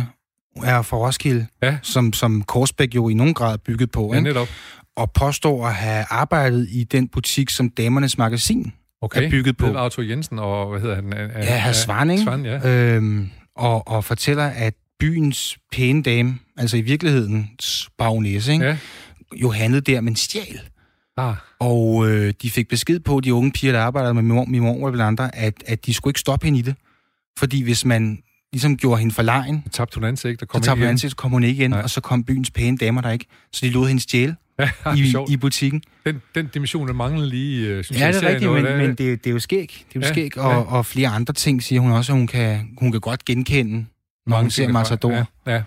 [0.64, 1.78] er fra Roskilde, Ja.
[1.82, 4.28] som, som Korsbæk jo i nogen grad er bygget på, Ja, ikke?
[4.28, 4.48] netop.
[4.96, 9.22] og påstår at have arbejdet i den butik, som Damernes Magasin Okay.
[9.26, 9.66] er bygget på.
[9.66, 11.12] Ved Arthur Jensen og, hvad hedder han?
[11.36, 12.22] Ja, herr Svand, ikke?
[12.24, 12.68] Svand, ja.
[12.94, 17.50] Øhm, og, og fortæller, at byens pæne dame, altså i virkeligheden
[17.98, 18.64] bagnæse, ikke?
[18.64, 18.76] Ja.
[19.36, 20.60] jo handlede der, men stjal.
[21.16, 24.44] Ah, Og øh, de fik besked på, de unge piger, der arbejdede med min mor,
[24.44, 26.74] min mor og andre, at, at de skulle ikke stoppe hende i det.
[27.38, 28.18] Fordi hvis man
[28.52, 30.82] ligesom gjorde hende for lejen, så tabte hun ansigt og så kom tabte ikke hun
[30.82, 30.90] igen.
[30.90, 31.80] ansigt, så kom hun ikke igen, Nej.
[31.82, 33.26] og så kom byens pæne damer der ikke.
[33.52, 35.30] Så de lod hende stjæle Ja, i, sjovt.
[35.30, 35.82] i butikken.
[36.06, 38.78] Den, den dimension, der mangler lige, øh, synes Ja, jeg, det er rigtigt, men, og
[38.78, 39.84] men det, det er jo skæg.
[39.88, 40.42] Det er jo Ja, skæg, ja.
[40.42, 43.86] og, og flere andre ting siger hun også, at hun kan, hun kan godt genkende,
[44.26, 45.10] når hun ser Matador.
[45.12, 45.62] Ja, ja.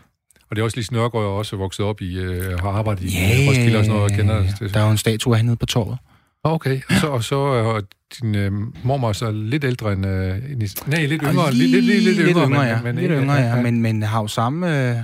[0.50, 3.08] Og det er også lige Snørgaard, jeg også vokset op i, øh, har arbejdet i
[3.08, 4.74] Ja, Roskilde og sådan noget, og kender ja, det.
[4.74, 5.98] Der er jo en statue hernede på torvet.
[6.44, 7.82] Okay, og så, og så er
[8.22, 8.52] din øh,
[8.84, 10.06] mormor så lidt ældre end...
[10.06, 11.46] Øh, end nej, lidt yngre.
[11.46, 12.82] Og Lidt, lidt, lidt, lidt, lidt yngre, yngre, men, ja.
[12.82, 13.62] men, lidt yngre, ja.
[13.62, 14.98] Men, men har jo samme øh,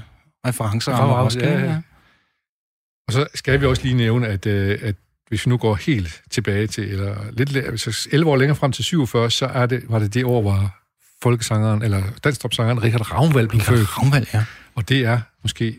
[0.48, 1.24] referencer.
[1.24, 1.82] Roskilde, ja, ja.
[3.08, 4.96] Og så skal vi også lige nævne, at, øh, at
[5.28, 8.84] hvis vi nu går helt tilbage til, eller lidt så 11 år længere frem til
[8.84, 10.76] 47, så er det, var det det år, hvor
[11.24, 13.98] folkesangeren, eller danstopsangeren Richard Ravnvald blev født.
[13.98, 14.46] Ravnvald, ja.
[14.76, 15.76] Og det er måske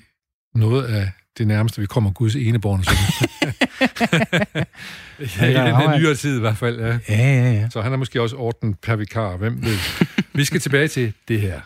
[0.54, 2.84] noget af det nærmeste, vi kommer Guds eneborn.
[5.40, 6.86] ja, I den her nyere tid i hvert fald, ja.
[6.86, 7.68] Ja, ja, ja.
[7.70, 9.76] Så han er måske også orden per vikar, hvem ved.
[10.32, 11.60] Vi skal tilbage til det her.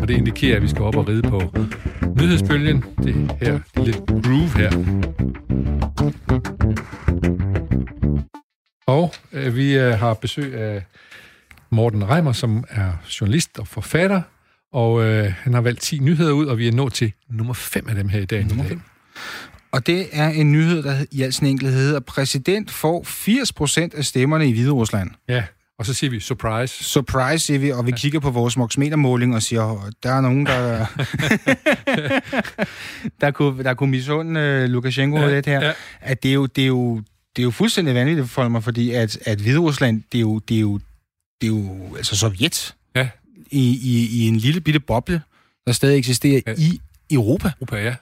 [0.00, 1.42] Og det indikerer, at vi skal op og ride på
[2.20, 2.84] nyhedsbølgen.
[3.04, 4.70] Det her lille groove her.
[8.86, 10.84] Og øh, vi øh, har besøg af
[11.70, 14.22] Morten Reimer, som er journalist og forfatter.
[14.72, 17.88] Og øh, han har valgt 10 nyheder ud, og vi er nået til nummer 5
[17.88, 18.46] af dem her i dag.
[18.46, 18.80] Nummer fem.
[19.76, 23.04] Og det er en nyhed, der i al sin enkelhed hedder, præsident får
[23.92, 25.10] 80% af stemmerne i Hvide Rusland.
[25.28, 25.44] Ja,
[25.78, 26.84] og så siger vi surprise.
[26.84, 30.86] Surprise, siger vi, og vi kigger på vores moxmetermåling og siger, der er nogen, der...
[33.20, 35.64] der, kunne, der kunne misunde uh, Lukashenko ja, lidt her.
[35.64, 35.72] ja.
[36.00, 36.96] At det er jo, det er jo,
[37.36, 40.38] det er jo fuldstændig vanvittigt for mig, fordi at, at Hvide Rusland, det er jo,
[40.38, 40.78] det er jo,
[41.40, 43.08] det er jo altså Sovjet Ja.
[43.50, 45.22] i, i, i en lille bitte boble,
[45.66, 46.50] der stadig eksisterer Ja.
[46.52, 46.56] ja.
[46.58, 47.50] i Europa.
[47.60, 47.94] Europa, ja.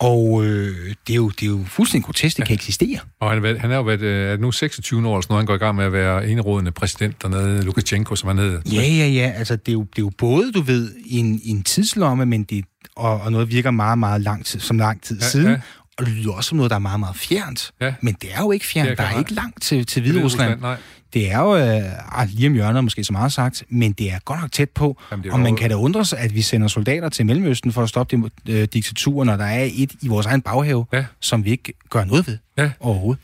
[0.00, 2.46] Og øh, det, er jo, det er jo fuldstændig grotesk, det ja.
[2.46, 2.98] kan eksistere.
[3.20, 5.54] Og han, er han er jo været, øh, er nu 26 år, noget, han går
[5.54, 8.60] i gang med at være enerådende præsident dernede, Lukashenko, som han hedder.
[8.72, 9.32] Ja, ja, ja.
[9.36, 12.44] Altså, det er jo, det er jo både, du ved, i en, en tidslomme, men
[12.44, 12.64] det,
[12.96, 15.48] og, og noget virker meget, meget lang tid, som lang tid ja, siden.
[15.48, 15.60] ja.
[16.00, 17.72] Og det lyder også som noget, der er meget, meget fjernt.
[17.80, 17.94] Ja.
[18.00, 18.90] Men det er jo ikke fjernt.
[18.90, 20.60] Er der er ikke langt til, til Hvide Rusland.
[20.60, 20.76] Nej.
[21.14, 24.18] Det er jo øh, ah, lige om hjørnet, måske så meget sagt, men det er
[24.24, 24.96] godt nok tæt på.
[25.10, 27.88] Jamen, og man kan da undre sig, at vi sender soldater til Mellemøsten for at
[27.88, 31.04] stoppe de, øh, diktaturer, når der er et i vores egen baghave, Ja.
[31.20, 32.70] som vi ikke gør noget ved Ja.
[32.80, 33.22] overhovedet.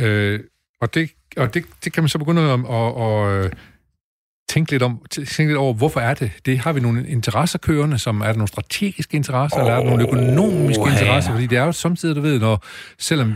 [0.00, 0.40] Øh,
[0.80, 3.52] og det, og det, det kan man så begynde at, at, at
[4.48, 6.30] tænke, lidt om, tænke lidt over, hvorfor er det?
[6.46, 9.80] Det har vi nogle interesser kørende, som er der nogle strategiske interesser, oh, eller er
[9.80, 10.90] der nogle økonomiske ja.
[10.90, 11.32] interesser?
[11.32, 12.64] Fordi det er jo samtidig, du ved, når
[12.98, 13.34] selvom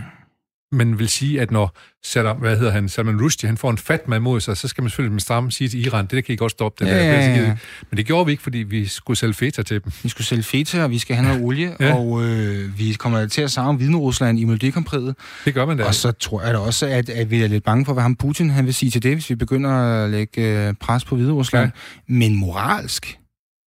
[0.73, 4.17] man vil sige, at når Saddam, hvad hedder han, Salman Rushdie, han får en fatma
[4.17, 6.37] imod sig, så skal man selvfølgelig med stramme sige til Iran, det der kan I
[6.37, 6.85] godt stoppe.
[6.85, 7.05] Det Ja, der.
[7.05, 7.57] ja, ja.
[7.91, 9.93] Men det gjorde vi ikke, fordi vi skulle sælge feta til dem.
[10.03, 11.95] Vi skulle sælge feta, og vi skal have noget olie, Ja.
[11.95, 15.15] og øh, vi kommer til at savne Hvide Rusland i Melodikompriet.
[15.45, 15.85] Det gør man da.
[15.85, 18.17] Og så tror jeg da også, at, at vi er lidt bange for, hvad ham
[18.17, 21.33] Putin han vil sige til det, hvis vi begynder at lægge øh, pres på Hvide
[21.33, 21.65] Rusland.
[22.09, 22.13] Ja.
[22.15, 23.19] Men moralsk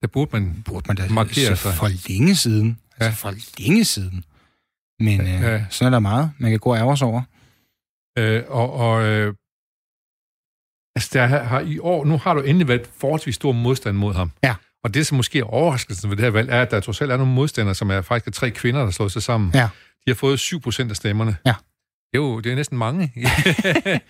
[0.01, 1.73] Der burde man burde man da Markere sig.
[1.73, 2.77] for længe siden.
[2.99, 3.05] Ja.
[3.05, 4.23] Altså for længe siden.
[4.99, 5.65] Men øh, Ja.
[5.69, 7.21] sådan er der meget, man kan gå og ærge over.
[8.17, 9.33] Øh, og og øh,
[10.95, 14.13] altså der har, har i år, nu har du endelig været forholdsvis stor modstand mod
[14.13, 14.31] ham.
[14.43, 14.55] Ja.
[14.83, 17.11] Og det, som måske er overraskelsen ved det her valg, er, at der trods alt
[17.11, 19.51] er nogle modstandere, som er faktisk er tre kvinder, der slår sig sammen.
[19.53, 19.69] Ja.
[20.05, 21.37] De har fået 7 procent af stemmerne.
[21.45, 21.53] Ja.
[22.13, 23.13] Det er jo det er næsten mange.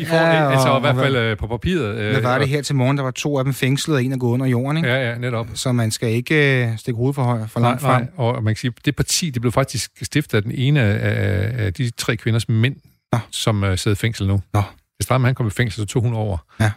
[0.00, 1.96] I får, Ja, ja, og- altså i og hvert fald øh, på papiret.
[1.98, 2.96] øh, Hvad var det her til morgen?
[2.96, 4.88] Der var to af dem fængslet, og en er gået under jorden, ikke?
[4.88, 5.46] Ja, ja, netop.
[5.54, 8.02] Så man skal ikke øh, stikke hovedet for, høj, for Nej, langt frem.
[8.02, 11.64] nej, og man kan sige, det parti, det blev faktisk stiftet af den ene af,
[11.66, 12.76] af de tre kvinders mænd,
[13.12, 13.18] Nå.
[13.30, 14.42] som uh, sidder i fængsel nu.
[14.54, 14.62] Nå.
[14.96, 16.38] Hvis Stram, han kom i fængsel, så tog hun over.
[16.60, 16.70] Ja.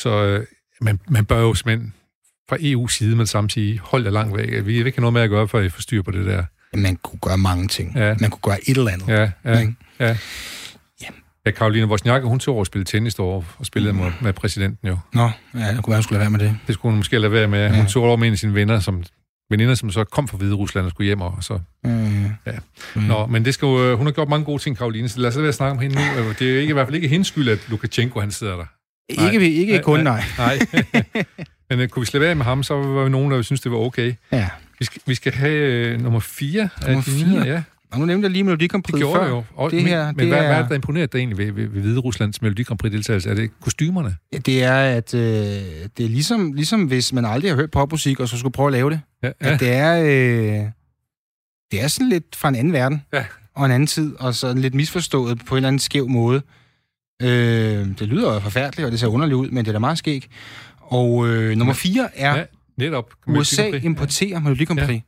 [0.00, 0.44] Så uh,
[0.84, 1.94] man, man bør jo simpelthen
[2.48, 4.50] fra EU's side med det samme sige, hold jer langt væk.
[4.52, 6.26] Vi vil ikke have noget med at gøre, for at I får styr på det
[6.26, 6.44] der.
[6.76, 7.92] Man kunne gøre mange ting.
[7.96, 8.14] Ja.
[8.20, 9.08] Man kunne gøre et eller andet.
[9.08, 9.74] Ja, ja, Ikke?
[10.00, 10.16] ja.
[11.46, 14.88] Ja, Karoline Wozniacki, hun tog over og spillede tennis derovre, og spillede med, med præsidenten
[14.88, 14.98] jo.
[15.14, 15.28] Nå, ja,
[15.58, 16.56] det kunne være, hun skulle lade være med det.
[16.66, 17.70] Det skulle hun måske lade være med.
[17.70, 17.84] Hun Ja.
[17.86, 19.04] tog over med en af sine venner, som
[19.50, 21.90] veninder, som så kom fra Hvide Rusland og skulle hjem, og så Øh,
[22.46, 22.52] Ja.
[22.94, 23.02] Mm.
[23.02, 25.28] Nå, men det skal jo, øh, hun har gjort mange gode ting, Karoline, så lad
[25.28, 26.02] os være at snakke om hende nu.
[26.22, 28.56] Øh, Det er jo ikke, i hvert fald ikke hendes skyld, at Lukashenko han sidder
[28.56, 28.64] der.
[29.20, 29.30] Nej.
[29.32, 30.22] ikke, ikke Nej, kun, nej.
[30.38, 30.58] nej.
[30.92, 31.04] Nej.
[31.70, 33.72] men uh, kunne vi slippe af med ham, så var vi nogen, der synes, det
[33.72, 34.14] var okay.
[34.32, 34.48] Ja.
[34.78, 37.26] Vi skal, vi skal have uh, nummer 4 af Nummer de fire?
[37.28, 37.62] nyheder, ja.
[37.92, 39.28] Og nu nævnte jeg lige Melodi Grand Prix Det gjorde før.
[39.28, 39.44] jo.
[39.54, 41.52] Og, det her, men det hvad, er, hvad er det, der imponerer dig egentlig ved,
[41.52, 43.30] ved, ved Hvide Ruslands Melodi Grand Prix-deltagelse?
[43.30, 44.16] Er det kostymerne?
[44.32, 45.20] Ja, det er, at øh,
[45.96, 48.72] det er ligesom, ligesom hvis man aldrig har hørt popmusik, og så skulle prøve at
[48.72, 49.00] lave det.
[49.22, 49.32] Ja, Ja.
[49.48, 49.54] ja.
[49.54, 50.70] At det er, øh,
[51.72, 53.24] det er sådan lidt fra en anden verden, Ja.
[53.54, 56.42] og en anden tid, og så lidt misforstået på en eller anden skæv måde.
[57.22, 57.28] Øh,
[57.98, 60.26] det lyder jo forfærdeligt, og det ser underligt ud, men det er da meget skæg.
[60.80, 62.44] Og øh, nummer fire er, ja
[62.78, 63.10] netop.
[63.26, 65.02] USA importerer Melodi Grand Prix.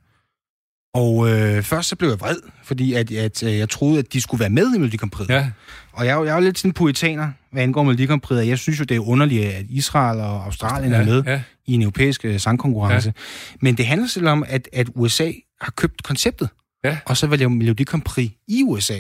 [0.94, 4.20] Og øh, først så blev jeg vred, fordi at, at, øh, jeg troede, at de
[4.20, 5.28] skulle være med i Melodi Grand Prix.
[5.28, 5.50] Ja,
[5.92, 8.38] Og jeg er, jeg er jo lidt sådan en poetaner, hvad angår Melodi Grand Prix.
[8.38, 11.42] og Jeg synes jo, det er underligt, at Israel og Australien ja, er med ja,
[11.66, 13.12] i en europæisk øh, sangkonkurrence.
[13.16, 13.22] Ja.
[13.60, 16.48] Men det handler selv om, at, at USA har købt konceptet,
[16.84, 16.98] Ja.
[17.06, 18.98] og så vil lave Melodi Grand Prix i USA.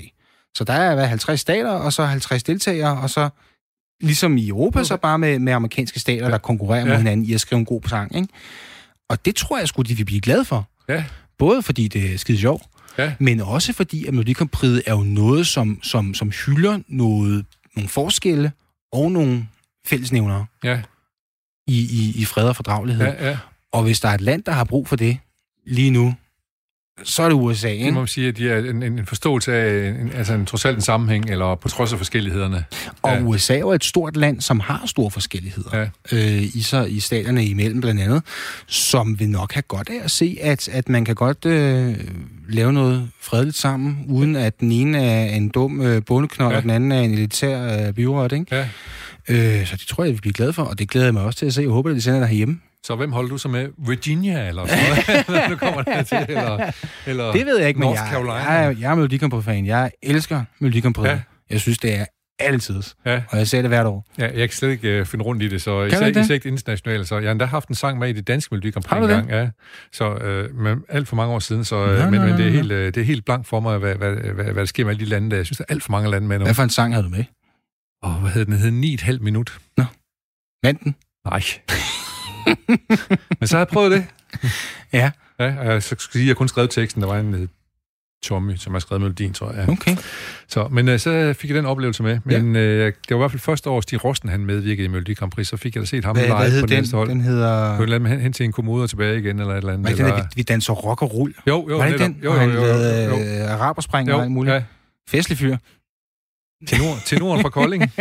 [0.56, 3.28] Så der er hvad, 50 stater, og så 50 deltagere, og så
[4.00, 4.84] ligesom i Europa, okay.
[4.86, 6.84] så bare med, med amerikanske stater, der konkurrerer ja.
[6.84, 6.98] med Ja.
[6.98, 8.16] hinanden i at skrive en god sang.
[8.16, 8.28] Ikke?
[9.08, 10.68] Og det tror jeg skulle de vil blive glade for.
[10.88, 11.04] ja,
[11.42, 12.62] Både fordi det er skide sjovt,
[12.98, 13.14] ja.
[13.18, 17.46] men også fordi, at Melodi Grand Prix er jo noget, som, som, som hylder noget,
[17.76, 18.52] nogle forskelle
[18.92, 19.48] og nogle
[19.86, 20.82] fællesnævnere Ja,
[21.66, 23.04] i, i, i fred og fordragelighed.
[23.04, 23.38] ja, ja.
[23.72, 25.18] Og hvis der er et land, der har brug for det
[25.66, 26.14] lige nu,
[27.04, 27.90] så er det USA, Det ikke?
[27.92, 30.76] må man sige, at de er en, en, forståelse af en, altså en, trods alt
[30.76, 32.64] en sammenhæng, eller på trods af forskellighederne.
[33.02, 33.22] Og Ja.
[33.22, 35.76] USA er jo et stort land, som har store forskelligheder.
[35.78, 35.86] Ja.
[36.12, 38.22] Øh, i, så, I staterne imellem blandt andet,
[38.66, 41.94] som vil nok have godt af at se, at, at man kan godt øh,
[42.48, 46.56] lave noget fredeligt sammen, uden at den ene er en dum øh, bondeknold, Ja.
[46.56, 48.56] og den anden er en elitær øh, byråd, ikke?
[48.56, 48.68] Ja.
[49.28, 51.22] Øh, så det tror jeg, jeg vil blive glad for, og det glæder jeg mig
[51.22, 51.60] også til at se.
[51.62, 52.60] Jeg håber, at de sender der herhjemme.
[52.86, 53.68] Så hvem holder du så med?
[53.88, 54.84] Virginia, eller sådan
[55.28, 55.50] noget?
[55.50, 56.70] nu kommer det til, eller,
[57.06, 58.34] eller Det ved jeg ikke, men North jeg, Carolina.
[58.34, 59.66] jeg, er- jeg er Melodi Prix-fan.
[59.66, 60.82] Jeg elsker Melodi.
[61.04, 61.10] Ja.
[61.10, 61.20] Ja.
[61.50, 62.04] Jeg synes, det er
[62.38, 62.82] altid.
[63.06, 63.22] Ja.
[63.28, 64.06] Og jeg ser det hvert år.
[64.18, 66.24] Ja, jeg kan slet ikke uh, finde rundt i det, så du især, ikke det?
[66.24, 67.04] især ikke det internationale.
[67.04, 69.30] Så jeg har endda haft en sang med i det danske Melodi Grand gang.
[69.30, 69.48] Ja.
[69.92, 70.14] Så
[70.50, 72.50] uh, men alt for mange år siden, så, uh, Nå, men, nå, men det, er
[72.50, 74.84] nå, helt, uh, det er helt blankt for mig, hvad, hvad, hvad, hvad der sker
[74.84, 75.36] med alle de lande der.
[75.36, 76.44] Jeg synes, der er alt for mange lande med nu.
[76.44, 77.24] Hvad for en sang havde du med?
[78.02, 78.52] Og hvad hed den?
[78.54, 79.58] Den hed 9,5 minut.
[80.62, 80.94] Vandt den?
[81.24, 81.42] Nej.
[83.40, 84.04] men så har jeg prøvet det.
[84.92, 85.10] Ja.
[85.38, 87.02] Ja, og jeg skal sige, at jeg kun skrev teksten.
[87.02, 87.48] Der var en,
[88.22, 89.68] Tommy, som har skrevet melodien, tror jeg.
[89.68, 89.96] Okay.
[90.48, 92.18] Så, men øh, så fik jeg den oplevelse med.
[92.24, 95.14] Men øh, det var i hvert fald første år, Stig Rosten han medvirkede i Melodi
[95.14, 96.78] Grand Prix, så fik jeg da set ham Hvad, live hvad på den?
[96.78, 97.08] næste hold.
[97.08, 97.76] Den hedder...
[97.76, 99.86] Kunne lade hen, hen til en kommode og tilbage igen, eller et eller andet.
[99.86, 100.16] Hvad er den, eller...
[100.16, 101.34] der, vi, vi danser rock og rull?
[101.46, 102.18] Jo, jo, Var det den?
[102.24, 103.44] Jo, jo, jo, jo, lavede jo.
[103.44, 104.54] øh, araberspring og alt jo, muligt.
[104.54, 104.62] ja.
[105.08, 105.56] Festlig fyr.
[106.66, 107.82] Tenor, tenoren fra Kolding.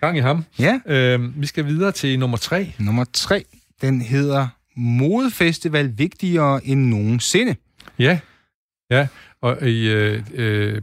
[0.00, 0.44] Gang i ham.
[0.58, 0.80] Ja.
[0.86, 2.72] Øh, vi skal videre til nummer tre.
[2.78, 3.44] Nummer tre,
[3.80, 7.54] den hedder Modefestival vigtigere end nogensinde.
[7.98, 8.20] Ja,
[8.90, 9.08] ja.
[9.42, 10.82] Og i, øh, øh,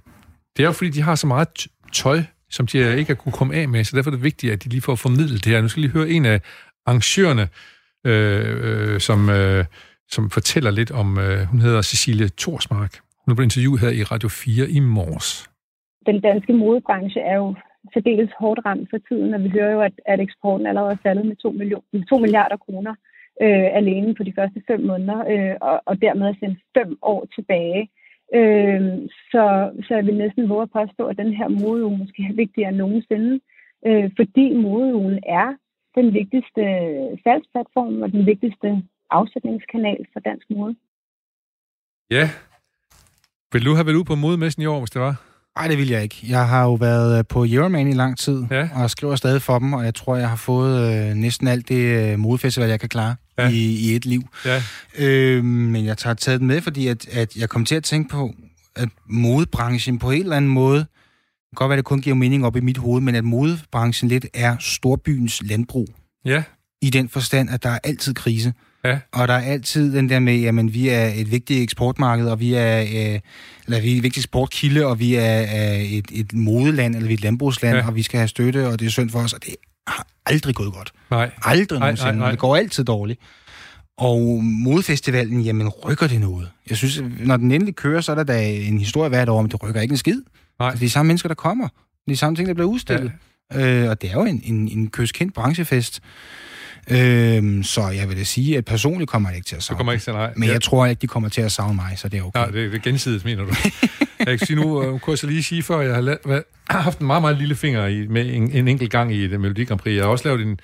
[0.57, 3.31] det er jo fordi, de har så meget tøj, som de øh, ikke har kunne
[3.31, 5.61] komme af med, så derfor er det vigtigt, at de lige får formidlet det her.
[5.61, 6.41] Nu skal vi lige høre en af
[6.85, 7.47] arrangørerne,
[8.05, 9.65] øh, øh, som, øh,
[10.09, 12.99] som fortæller lidt om, øh, hun hedder Cecilie Torsmark.
[13.25, 15.49] Hun er på interview her i Radio 4 i morges.
[16.05, 17.55] den danske modebranche er jo
[17.93, 21.25] særdeles hårdt ramt for tiden, og vi hører jo, at, at eksporten allerede er faldet
[21.25, 22.95] med 2, million, med 2 milliarder kroner
[23.41, 27.27] øh, alene på de første fem måneder, øh, og, og dermed er sendt fem år
[27.35, 27.89] tilbage.
[28.35, 28.81] Øh,
[29.31, 29.43] så,
[29.87, 32.77] så jeg vil næsten våge at påstå, at den her modeuge måske er vigtigere end
[32.77, 33.39] nogensinde,
[33.87, 35.47] øh, fordi modeugen er
[35.95, 40.75] den vigtigste øh, salgsplatform og den vigtigste afsætningskanal for dansk mode.
[42.11, 42.25] Ja.
[43.53, 45.32] Vil du have været ude på modemessen i år, hvis det var?
[45.57, 46.19] Nej, det vil jeg ikke.
[46.27, 48.69] Jeg har jo været øh, på Euroman i lang tid, Ja.
[48.73, 51.75] og skriver stadig for dem, og jeg tror, jeg har fået øh, næsten alt det
[52.11, 53.49] øh, modefestival, jeg kan klare Ja.
[53.49, 53.57] i,
[53.91, 54.21] i et liv.
[54.45, 54.61] Ja.
[54.99, 58.33] Øh, men jeg tager taget med, fordi at, at jeg kom til at tænke på,
[58.75, 60.87] at modebranchen på en eller anden måde, det
[61.51, 64.25] kan godt være, det kun giver mening op i mit hoved, men at modebranchen lidt
[64.33, 65.87] er storbyens landbrug.
[66.25, 66.43] Ja.
[66.81, 68.53] I den forstand, at der er altid krise.
[68.85, 68.99] Ja.
[69.11, 72.53] Og der er altid den der med, jamen vi er et vigtigt eksportmarked, og vi
[72.53, 73.19] er, øh,
[73.65, 77.13] eller vi er et vigtigt eksportkilde, og vi er, er et, et modeland, eller vi
[77.13, 77.87] er et landbrugsland, Ja.
[77.87, 79.55] og vi skal have støtte, og det er synd for os, og det
[79.87, 80.91] har aldrig gået godt.
[81.11, 81.31] Nej.
[81.43, 82.11] Aldrig Nej, nogensinde.
[82.11, 82.31] nej, nej.
[82.31, 83.19] Det går altid dårligt.
[83.97, 86.49] Og modefestivalen, jamen rykker det noget?
[86.69, 89.51] Jeg synes, når den endelig kører, så er der da en historie hvert år, men
[89.51, 90.21] det rykker ikke en skid.
[90.59, 90.69] Nej.
[90.69, 91.67] Det er de samme mennesker, der kommer.
[91.67, 93.11] Det er de samme ting, der bliver udstillet.
[93.53, 93.83] Ja.
[93.83, 95.99] Øh, og det er jo en, en, en køskendt branchefest.
[96.91, 99.77] Øh, så jeg vil da sige, at personligt kommer jeg ikke til at Du savne
[99.77, 99.95] kommer dem.
[99.95, 100.33] ikke til nej.
[100.35, 102.39] Men jeg tror ikke, de kommer til at savne mig, så det er okay.
[102.39, 103.49] Nej, det, er gensidigt, mener du.
[104.19, 106.41] jeg kan sige nu, øh, kunne jeg så lige sige før, jeg har, la- hvad,
[106.69, 109.39] har haft en meget, meget lille finger i, med en, en enkelt gang i det
[109.39, 109.95] Melodi Grand Prix.
[109.95, 110.59] Jeg har også lavet en,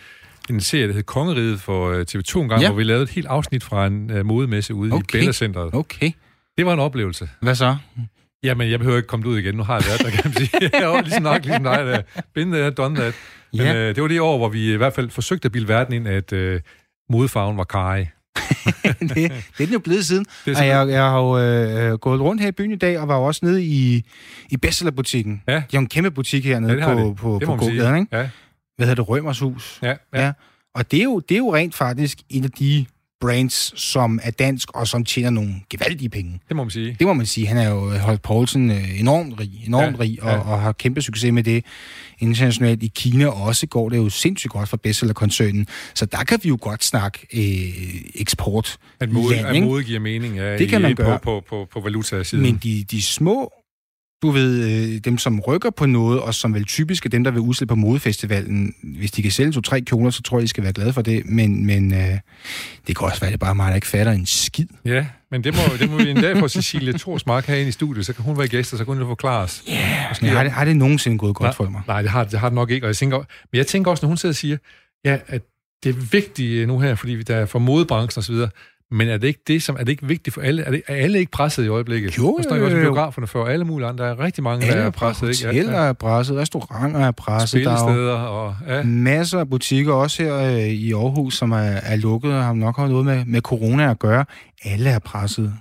[0.49, 2.65] en serie, der hed Kongeriget for øh, TV2 en gang, ja.
[2.65, 2.69] Ja.
[2.71, 4.99] hvor vi lavede et helt afsnit fra en uh, modemesse ude okay.
[4.99, 5.19] i Okay.
[5.19, 5.73] Bella Centeret.
[5.73, 6.11] Okay.
[6.57, 7.29] Det var en oplevelse.
[7.41, 7.75] Hvad så?
[8.43, 9.55] Jamen, jeg behøver ikke komme ud igen.
[9.55, 10.49] Nu har jeg været der, kan man sige.
[10.73, 12.01] Jeg er ligesom nok, ligesom dig, der.
[12.35, 13.13] Been there, done that.
[13.53, 13.75] Men Ja.
[13.75, 16.07] øh, det var det år, hvor vi i hvert fald forsøgte at bilde verden ind,
[16.07, 16.61] at øh,
[17.09, 18.07] modefarven var kaj.
[18.99, 20.25] det, det er den jo blevet siden.
[20.45, 23.07] Det og jeg, jeg har jo øh, gået rundt her i byen i dag, og
[23.07, 24.03] var jo også nede i,
[24.49, 25.43] i bestsellerbutikken.
[25.47, 25.55] Ja.
[25.55, 27.15] De har en kæmpe butik hernede Ja, det på, de.
[27.15, 28.17] på, Det på gågaden, ikke?
[28.17, 28.29] Ja,
[28.77, 29.09] Hvad hedder det?
[29.09, 29.79] Rømers hus.
[29.81, 30.25] ja, ja.
[30.25, 30.31] Ja.
[30.75, 32.85] Og det er, jo, det er jo rent faktisk en af de
[33.21, 36.39] brands, som er dansk, og som tjener nogle gevaldige penge.
[36.47, 36.95] Det må man sige.
[36.99, 37.47] Det må man sige.
[37.47, 40.37] Han er jo, Holt Poulsen, øh, enormt rig, enormt Ja, rig, og, ja.
[40.39, 41.65] og har kæmpe succes med det
[42.19, 42.83] internationalt.
[42.83, 45.67] I Kina også går det jo sindssygt godt for bestsellerkoncernen.
[45.93, 48.77] Så der kan vi jo godt snakke øh, eksport.
[48.99, 51.19] At mode, land, at mode giver mening ja, Det kan i, man gøre.
[51.19, 52.43] på, på, på, på valutasiden.
[52.43, 53.51] Men de, de små,
[54.21, 57.31] du ved, øh, dem som rykker på noget, og som vel typisk er dem, der
[57.31, 60.63] vil udslippe på modefestivalen, hvis de kan sælge to-tre kjoler, så tror jeg, de skal
[60.63, 61.25] være glade for det.
[61.25, 62.17] Men, men øh,
[62.87, 64.65] det kan også være, at det er bare mig, der ikke fatter en skid.
[64.85, 67.71] Ja, men det må, det må vi en dag få Cecilie Thorsmark have ind i
[67.71, 69.63] studiet, så kan hun være gæst, og så kan hun forklare os.
[69.69, 71.81] Yeah, men har det, har det nogensinde gået godt for mig?
[71.87, 74.05] Nej, det har, det har det nok ikke, og jeg tænker, men jeg tænker også,
[74.05, 74.57] når hun sidder og siger,
[75.05, 75.41] ja, at
[75.83, 78.49] det er vigtigt nu her, fordi der er for modebranchen videre,
[78.91, 80.63] men er det ikke det, som er det ikke vigtigt for alle?
[80.63, 82.17] Er, det, er alle ikke presset i øjeblikket?
[82.17, 82.81] Jo, vi også jo, jo.
[82.81, 84.05] biograferne for alle mulige andre.
[84.05, 85.29] Der er rigtig mange, Alle der er er presset.
[85.29, 85.45] Ikke?
[85.45, 88.55] hoteller er presset, restauranter er presset, der er Spillesteder og...
[88.67, 88.83] Ja.
[88.83, 92.77] masser af butikker, også her øh, i Aarhus, som er, er lukket og har nok
[92.77, 94.25] har noget med, med corona at gøre.
[94.63, 95.53] Alle er presset.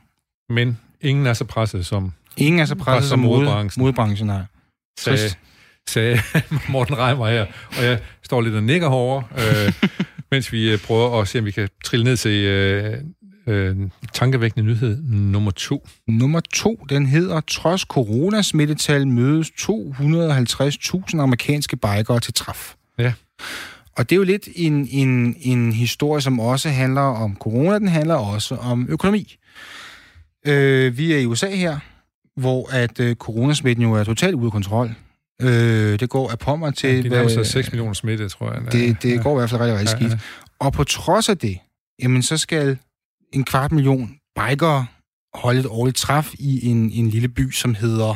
[0.49, 3.83] Men ingen er så presset, som Ingen er så presset Presset som modebranchen.
[3.83, 4.27] modebranchen.
[4.27, 4.43] modebranchen nej.
[5.01, 5.39] sagde, Trist.
[5.89, 6.21] sagde
[6.73, 7.47] Morten Reimer her.
[7.79, 9.73] Og jeg står lidt og nikker herovre, øh,
[10.33, 12.95] mens vi øh, prøver at se, om vi kan trille ned til øh,
[13.49, 13.77] øh,
[14.13, 15.89] tankevækkende nyhed nummer to.
[16.09, 22.75] Nummer to, den hedder, trods coronasmittetal mødes 250.000 amerikanske bikere til træf.
[22.99, 23.13] Ja.
[23.97, 27.89] Og det er jo lidt en, en, en historie, som også handler om corona, den
[27.89, 29.37] handler også om økonomi.
[30.47, 31.79] Øh, vi er i USA her,
[32.41, 34.91] hvor at øh, coronasmitten jo er totalt ude af kontrol.
[35.43, 37.03] Øh, det går af pommer til...
[37.03, 38.73] Det nærmer sig hvad- 6 millioner smitte, tror jeg.
[38.73, 39.23] det, det ja.
[39.23, 40.13] går i hvert fald rigtig, rigtig Ja, skidt.
[40.13, 40.19] ja.
[40.59, 41.59] Og på trods af det,
[42.03, 42.79] jamen så skal
[43.33, 44.11] en kvart million
[44.41, 44.87] bikere
[45.35, 48.15] holde et årligt træf i en, en lille by, som hedder...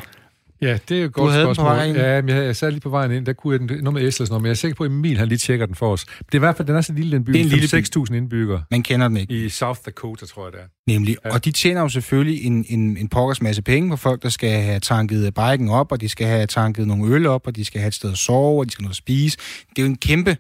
[0.63, 1.77] Ja, det er jo et godt havde den på spørgsmål.
[1.77, 1.97] vej ind.
[1.97, 4.09] Ja, men jeg, jeg sad lige på vejen ind, der kunne jeg den, noget med
[4.09, 5.75] Esler og sådan noget, men jeg er sikker på, at Emil han lige tjekker den
[5.75, 6.05] for os.
[6.05, 7.33] Det er i hvert fald, den er så lille, den by.
[7.33, 7.99] Det er en lille by.
[8.11, 10.93] 6.000 indbyggere Man kender den ikke, i South Dakota, tror jeg det er.
[10.93, 11.17] nemlig.
[11.25, 11.33] Ja.
[11.35, 14.51] Og de tjener jo selvfølgelig en, en, en pokkers masse penge på folk, der skal
[14.51, 17.81] have tanket biken op, og de skal have tanket nogle øl op, og de skal
[17.81, 19.39] have et sted at sove, og de skal noget at spise.
[19.71, 20.37] Det er jo en kæmpe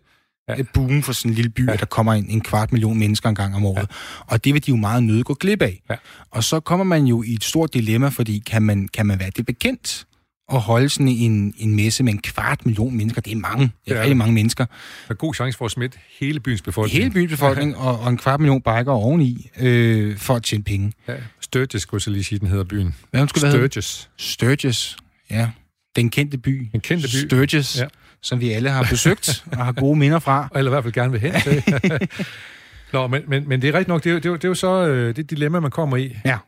[0.52, 0.58] Ja.
[0.58, 0.62] ja.
[0.74, 1.72] boom for sådan en lille by, ja.
[1.72, 3.78] at der kommer en, en kvart million mennesker en gang om året.
[3.90, 4.24] Ja.
[4.26, 5.82] Og det vil de jo meget nødt gå glip af.
[5.90, 5.94] Ja.
[6.30, 9.30] Og så kommer man jo i et stort dilemma, fordi kan man, kan man være
[9.36, 10.06] det bekendt
[10.52, 13.20] at holde sådan en, en messe med en kvart million mennesker?
[13.20, 13.70] Det er mange.
[13.84, 14.64] Det er er rigtig mange mennesker.
[14.64, 14.74] Der
[15.10, 17.02] er god chance for at smitte hele byens befolkning.
[17.02, 20.92] Hele byens befolkning og, og en kvart million biker oveni øh, for at tjene penge.
[21.08, 22.94] Ja, Sturgis, skulle jeg så lige sige, den hedder byen.
[23.10, 23.50] Hvad skulle?
[23.50, 24.10] Sturgis.
[24.18, 24.96] Sturgis.
[25.30, 25.48] Ja.
[25.96, 26.68] Den kendte by.
[26.72, 27.26] Den kendte by.
[27.26, 27.86] Sturgis, Ja.
[28.22, 30.48] Som vi alle har besøgt og har gode minder fra.
[30.54, 31.62] Eller i hvert fald gerne vil hen til.
[32.92, 34.54] Nå, men, men, men det er rigtigt nok, det er, det er, det er jo
[34.54, 36.16] så øh, det dilemma, man kommer i.
[36.24, 36.38] Ja.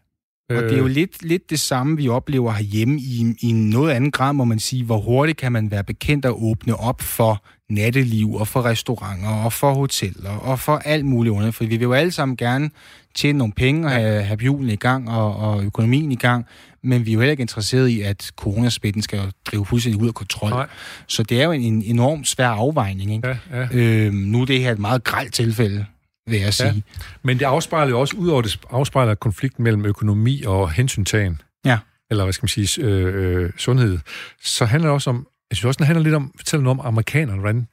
[0.51, 4.13] Og det er jo lidt, lidt det samme, vi oplever herhjemme i, i noget andet
[4.13, 4.85] grad, må man sige.
[4.85, 9.53] Hvor hurtigt kan man være bekendt at åbne op for natteliv og for restauranter og
[9.53, 11.51] for hoteller og for alt muligt under.
[11.51, 12.71] For vi vil jo alle sammen gerne
[13.15, 16.47] tjene nogle penge og have, have hjulene i gang og, og økonomien i gang.
[16.85, 20.15] Men vi er jo heller ikke interesseret i, at coronasmitten skal drive fuldstændig ud af
[20.15, 20.51] kontrol.
[20.51, 20.67] Nej.
[21.07, 23.13] Så det er jo en, en enormt svær afvejning.
[23.15, 23.29] Ikke?
[23.29, 23.69] Ja, ja.
[23.73, 25.87] Øhm, nu er det her et meget grelt tilfælde,
[26.27, 26.83] vil jeg sige.
[27.23, 31.79] Men det afspejler jo også, udover det afspejler konflikten mellem økonomi og hensyntagen, Ja.
[32.11, 33.99] eller hvad skal man sige, øh, øh, sundhed,
[34.43, 36.87] så handler det også om, jeg synes også, det handler lidt om, fortæller noget om
[36.87, 37.67] amerikanerne, hvordan,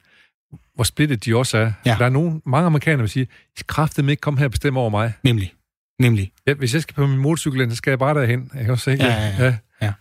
[0.76, 1.72] hvor splittet de også er.
[1.86, 1.96] Ja.
[2.00, 4.80] Der er nogen, mange amerikanere, der vil sige, skal kraftedeme ikke komme her og bestemme
[4.80, 5.14] over mig.
[5.24, 5.54] Nemlig.
[6.02, 6.32] Nemlig.
[6.48, 8.52] Ja, hvis jeg skal på min motorcykel, så skal jeg bare derhen.
[8.56, 9.04] Jeg kan også ikke?
[9.06, 9.94] Ja, ja, ja.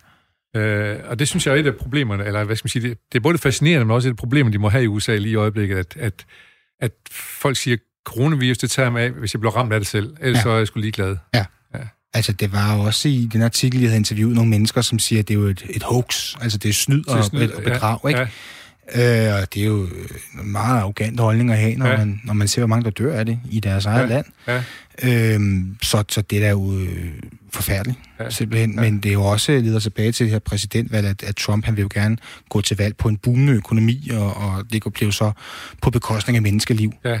[0.59, 2.97] Øh, og det synes jeg er et af problemerne, eller hvad skal man sige, det,
[3.11, 5.31] det er både fascinerende, men også et af problemerne, de må have i USA lige
[5.31, 6.25] i øjeblikket, at, at,
[6.81, 10.15] at folk siger, coronavirus, det tager mig af, hvis jeg bliver ramt af det selv.
[10.21, 10.41] Ellers Ja.
[10.43, 11.17] så er jeg sgu ligeglad.
[12.13, 15.19] Altså, det var jo også i den artikel, jeg havde interviewet nogle mennesker, som siger,
[15.19, 16.35] at det er jo et, et hoax.
[16.41, 19.27] Altså, det er snyd og, Det er snyd, og bedrag, ja, ikke?
[19.29, 21.91] Øh, og det er jo en meget arrogant holdning at have, når, Ja.
[21.91, 21.97] ja.
[21.97, 24.05] man, når man ser, hvor mange der dør af det i deres eget Ja.
[24.07, 24.25] land.
[24.47, 24.63] Ja.
[25.03, 27.13] Øhm, så, så det er jo øh,
[27.53, 28.29] forfærdeligt, Ja.
[28.29, 28.73] simpelthen.
[28.75, 28.81] Ja.
[28.81, 31.75] Men det er jo også leder tilbage til det her præsidentvalg, at, at Trump han
[31.75, 32.17] vil jo gerne
[32.49, 35.31] gå til valg på en boomende økonomi, og, og det kunne blive så
[35.81, 36.91] på bekostning af menneskeliv.
[37.05, 37.19] ja.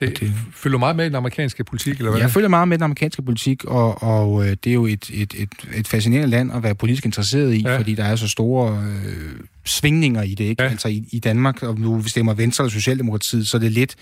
[0.00, 2.20] Det, det- følger meget med i den amerikanske politik, eller hvad?
[2.20, 5.34] Jeg følger meget med den amerikanske politik, og, og øh, det er jo et, et,
[5.36, 7.78] et, et fascinerende land at være politisk interesseret i, ja.
[7.78, 9.32] fordi der er så store øh,
[9.64, 10.62] svingninger i det, ikke?
[10.62, 10.66] Ja.
[10.66, 10.70] Ja.
[10.72, 13.94] Altså i, i Danmark, og nu stemmer Venstre eller Socialdemokratiet, så er det lidt,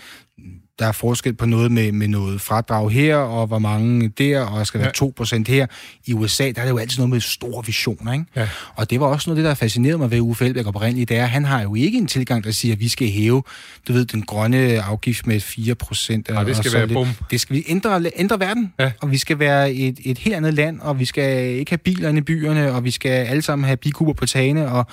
[0.79, 4.67] der er forskel på noget med, med noget fradrag her, og hvor mange der, og
[4.67, 5.05] skal være Ja.
[5.27, 5.35] ja.
[5.37, 5.65] 2% her.
[6.05, 8.25] I USA, der er det jo altid noget med store visioner, ikke?
[8.35, 8.47] Ja.
[8.75, 11.23] Og det var også noget det, der fascinerede mig ved Uffe Elbæk oprindeligt, det er,
[11.23, 13.43] at han har jo ikke en tilgang, der siger, at vi skal hæve,
[13.87, 16.33] du ved, den grønne afgift med 4%.
[16.33, 17.07] Nej, det skal og være lidt- bum.
[17.31, 18.91] Det skal vi ændre, ændre verden, Ja.
[19.01, 22.09] og vi skal være et, et helt andet land, og vi skal ikke have biler
[22.09, 24.87] inde i byerne, og vi skal alle sammen have bikuber på tagene, og,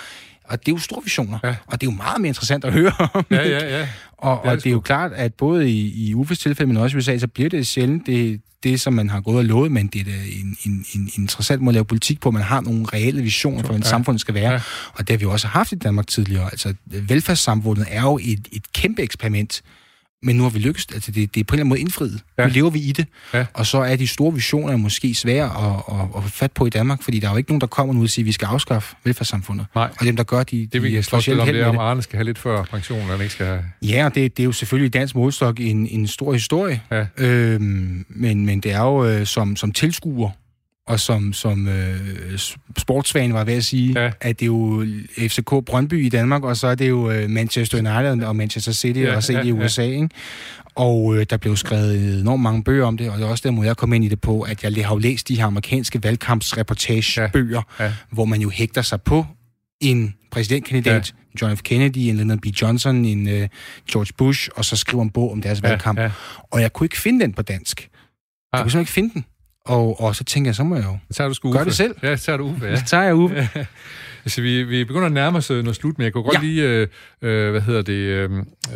[0.48, 1.54] og det er jo store visioner, Ja.
[1.66, 3.26] og det er jo meget mere interessant at høre om.
[3.30, 3.88] Ja, ja, ja.
[4.16, 6.76] Og, Det er og det er jo klart, at både i, i Uffes tilfælde, men
[6.82, 9.72] også i USA, så bliver det sjældent det, det, som man har gået og lovet,
[9.72, 12.30] men det er en, en, en interessant måde at lave politik på.
[12.30, 13.88] Man har nogle reelle visioner for, hvordan Ja.
[13.88, 14.52] samfundet skal være.
[14.52, 14.60] Ja.
[14.92, 16.44] Og det har vi jo også haft i Danmark tidligere.
[16.44, 19.62] Altså, velfærdssamfundet er jo et, et kæmpe eksperiment,
[20.22, 20.86] men nu har vi lykkes.
[20.94, 22.20] Altså, det, det er på en eller anden måde indfriet.
[22.38, 22.46] Ja.
[22.46, 23.06] Nu lever vi i det.
[23.34, 23.46] Ja.
[23.54, 26.70] Og så er de store visioner måske svære at, at, at få fat på i
[26.70, 28.46] Danmark, fordi der er jo ikke nogen, der kommer nu og siger, at vi skal
[28.46, 29.66] afskaffe velfærdssamfundet.
[29.74, 29.90] Nej.
[30.00, 31.78] Og dem, der gør, de, Det vi de lidt sjældent om, det er, om.
[31.78, 33.64] Arne skal have lidt før pension, eller ikke skal have...
[33.82, 36.82] Ja, og det, det er jo selvfølgelig dansk målstok en, en stor historie.
[36.90, 37.06] Ja.
[37.18, 40.30] Øhm, men, men det er jo øh, som, som tilskuer,
[40.88, 42.38] og som, som øh,
[42.78, 44.04] sportsfan var ved at sige, Ja.
[44.04, 44.10] ja.
[44.20, 44.84] at det er jo
[45.18, 49.00] FCK Brøndby i Danmark, og så er det jo øh, Manchester United og Manchester City
[49.00, 49.64] Ja, ja, og set ja, ja, i ja.
[49.64, 49.82] USA.
[49.82, 50.08] Ikke?
[50.74, 53.50] Og øh, der blev skrevet enormt mange bøger om det, og det er også der
[53.50, 56.02] måde, jeg kom ind i det på, at jeg har jo læst de her amerikanske
[56.02, 57.84] valgkampsreportagebøger, Ja.
[57.84, 57.92] ja.
[58.10, 59.26] hvor man jo hægter sig på
[59.80, 61.46] en præsidentkandidat, ja.
[61.46, 61.62] John F.
[61.62, 62.46] Kennedy, en Lyndon B.
[62.46, 63.48] Johnson, en uh,
[63.92, 65.98] George Bush, og så skriver en bog om deres Ja, valgkamp.
[65.98, 66.10] ja.
[66.50, 67.80] Og jeg kunne ikke finde den på dansk.
[67.80, 67.88] Jeg
[68.60, 68.64] Ah.
[68.64, 69.24] kunne simpelthen ikke finde den.
[69.68, 70.98] Og, og så tænker jeg, så må jeg jo...
[71.10, 71.94] Så tager du sgu Gør det selv.
[72.02, 72.76] Ja, så tager du Uffe, ja.
[72.80, 73.48] Så tager jeg Uffe.
[74.24, 76.40] Altså, vi, vi begynder at nærme os øh, noget slut, men jeg kunne godt Ja.
[76.40, 76.86] lige, øh,
[77.22, 78.30] øh, hvad hedder det, øh,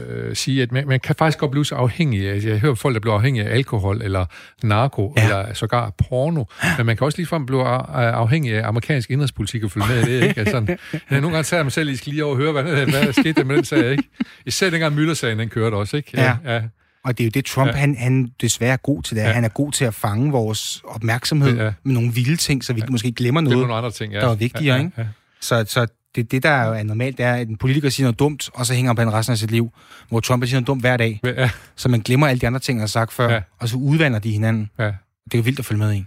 [0.08, 2.94] øh, sige, at man, man kan faktisk godt blive så afhængig af, jeg hører folk,
[2.94, 4.26] der bliver afhængige af alkohol, eller
[4.62, 5.22] narko, ja.
[5.22, 5.28] Ja.
[5.28, 6.44] eller sågar porno,
[6.76, 7.82] men man kan også ligefrem blive af-
[8.12, 10.40] afhængig af amerikansk indrigspolitik og følge med i det, ikke?
[10.40, 10.78] Altså, sådan,
[11.10, 13.12] ja, nogle gange tager jeg mig selv, skal lige over og høre, hvad, hvad der
[13.12, 14.04] skete med den sag, ikke?
[14.46, 16.10] Især dengang Møllersagen, den kørte også, ikke?
[16.14, 16.36] Ja.
[16.46, 16.60] ja.
[17.04, 17.72] Og det er jo det, Trump, Ja.
[17.72, 17.78] ja.
[17.80, 19.22] han, han desværre er god til det.
[19.22, 19.28] Ja.
[19.28, 19.34] Ja.
[19.34, 21.64] Han er god til at fange vores opmærksomhed Ja.
[21.64, 21.72] ja.
[21.84, 22.86] med nogle vilde ting, så vi ja.
[22.90, 23.58] måske glemmer er noget.
[23.58, 24.20] nogle andre ting, ja.
[24.20, 24.92] der er vigtigere, ikke?
[24.98, 25.04] Ja,
[25.40, 28.18] Så, så det, det, der er jo normalt, det er, at en politiker siger noget
[28.18, 29.72] dumt, og så hænger han på den resten af sit liv.
[30.08, 31.30] Hvor Trump siger noget dumt hver dag, ja.
[31.42, 33.34] ja, så man glemmer alle de andre ting, han har sagt før, Ja.
[33.34, 33.40] ja.
[33.60, 34.70] og så udvander de hinanden.
[34.78, 34.84] ja.
[35.24, 36.04] Det er jo vildt at følge med i.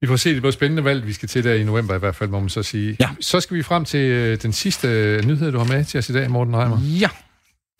[0.00, 2.14] Vi får se, det bliver spændende valg, vi skal til der i november i hvert
[2.16, 2.96] fald, må man så sige.
[3.00, 3.08] Ja.
[3.20, 4.86] Så skal vi frem til øh, den sidste
[5.26, 6.78] nyhed, du har med til os i dag, Morten Reimer.
[6.82, 7.08] Ja,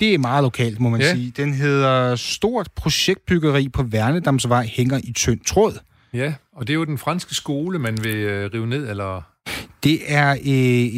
[0.03, 1.15] det er meget lokalt, må man Ja.
[1.15, 1.33] sige.
[1.37, 5.79] Den hedder Stort projektbyggeri på Værnedamsvej hænger i tynd tråd.
[6.15, 9.23] Ja, og det er jo den franske skole, man vil øh, rive ned, eller...
[9.85, 10.37] Det er øh,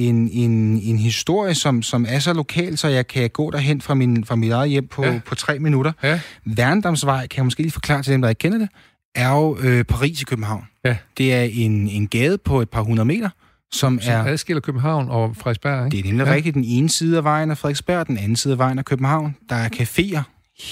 [0.07, 3.95] en, en, en historie, som, som er så lokal, så jeg kan gå derhen fra,
[3.95, 5.21] min, fra mit eget hjem på, Ja.
[5.27, 5.93] på tre minutter.
[6.03, 8.69] Ja, Værnedamsvej, kan jeg måske lige forklare til dem, der ikke kender det,
[9.15, 10.65] er jo øh, Paris i København.
[10.85, 10.97] Ja.
[11.19, 13.29] Det er en, en gade på et par hundrede meter,
[13.75, 14.25] som som er...
[14.25, 15.97] adskiller København og Frederiksberg, ikke?
[15.97, 16.33] Det er nemlig Ja.
[16.33, 16.55] rigtigt.
[16.55, 19.37] Den ene side af vejen er Frederiksberg, den anden side af vejen er København.
[19.49, 20.23] Der er caféer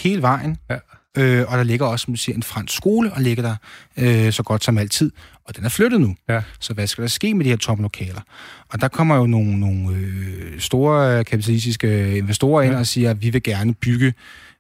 [0.03, 0.57] hele vejen.
[0.71, 0.77] Ja.
[1.19, 3.57] Øh, og der ligger også, som du siger, en fransk skole, og ligger der
[3.97, 5.11] øh, så godt som altid.
[5.49, 6.15] Og den er flyttet nu.
[6.29, 6.41] Ja.
[6.61, 8.21] Så hvad skal der ske med de her tomme lokaler?
[8.69, 12.79] Og der kommer jo nogle, nogle øh, store øh, kapitalistiske investorer ind Ja.
[12.79, 14.15] og siger, at vi vil gerne bygge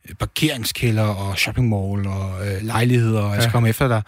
[0.08, 3.52] øh, parkeringskælder og shoppingmall og øh, lejligheder, og jeg skal Ja.
[3.52, 4.02] komme efter dig.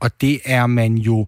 [0.00, 1.26] Og det er man jo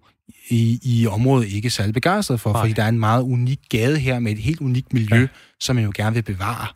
[0.48, 2.62] i, i området ikke særlig begejstret for, Nej.
[2.62, 5.26] fordi der er en meget unik gade her med et helt unikt miljø, Ja.
[5.60, 6.66] som man jo gerne vil bevare.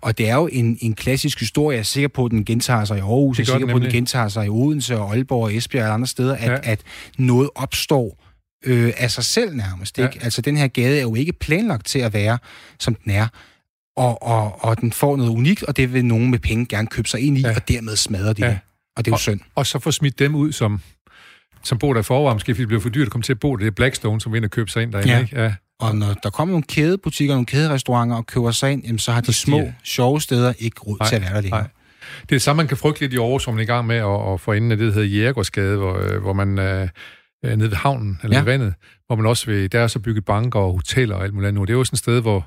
[0.00, 2.84] Og det er jo en, en klassisk historie, jeg er sikker på, at den gentager
[2.84, 5.42] sig i Aarhus, jeg er sikker på, at den gentager sig i Odense og Aalborg
[5.42, 6.58] og Esbjerg og andre steder, at, Ja.
[6.62, 6.80] at
[7.18, 8.24] noget opstår
[8.64, 9.98] øh, af sig selv nærmest.
[9.98, 10.10] Ikke?
[10.16, 10.24] Ja.
[10.24, 12.38] Altså den her gade er jo ikke planlagt til at være,
[12.78, 13.26] som den er.
[13.96, 17.08] Og, og, og den får noget unikt, og det vil nogen med penge gerne købe
[17.08, 17.54] sig ind i, Ja.
[17.56, 18.48] og dermed smadre de Ja.
[18.50, 18.58] det.
[18.96, 19.40] Og det er jo synd.
[19.54, 20.80] Og så få smidt dem ud, som,
[21.64, 23.40] som bor der i forvejen, måske fordi det bliver for dyrt at komme til at
[23.40, 23.58] bo der.
[23.60, 25.20] Det er Blackstone, som ind og købe sig ind derinde, Ja.
[25.20, 25.42] ikke?
[25.42, 25.54] Ja.
[25.80, 29.20] Og når der kommer nogle kædebutikker, nogle kæderestauranter og køber sig ind, jamen, så har
[29.20, 31.60] de små, sjove steder ikke råd Nej, til at være der længere.
[31.60, 31.68] Nej.
[32.20, 33.86] Det er det samme, man kan frygte lidt i Aarhus, hvor man er i gang
[33.86, 36.88] med at, at få enden af det, der hedder Jægergårdsgade, hvor, øh, hvor man øh,
[37.42, 38.38] er nede ved havnen, eller ja.
[38.40, 38.44] Ja.
[38.44, 38.74] ved vandet,
[39.06, 41.60] hvor man også vil, der er så bygget banker og hoteller og alt muligt andet
[41.60, 41.64] nu.
[41.64, 42.46] Det er jo sådan et sted, hvor,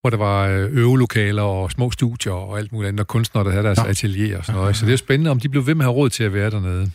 [0.00, 3.50] hvor der var øh, øvelokaler og små studier og alt muligt andet, og kunstnere, der
[3.50, 3.84] havde deres Nå.
[3.84, 4.76] atelier og sådan noget.
[4.76, 6.32] Så det er jo spændende, om de blev ved med at have råd til at
[6.34, 6.90] være dernede.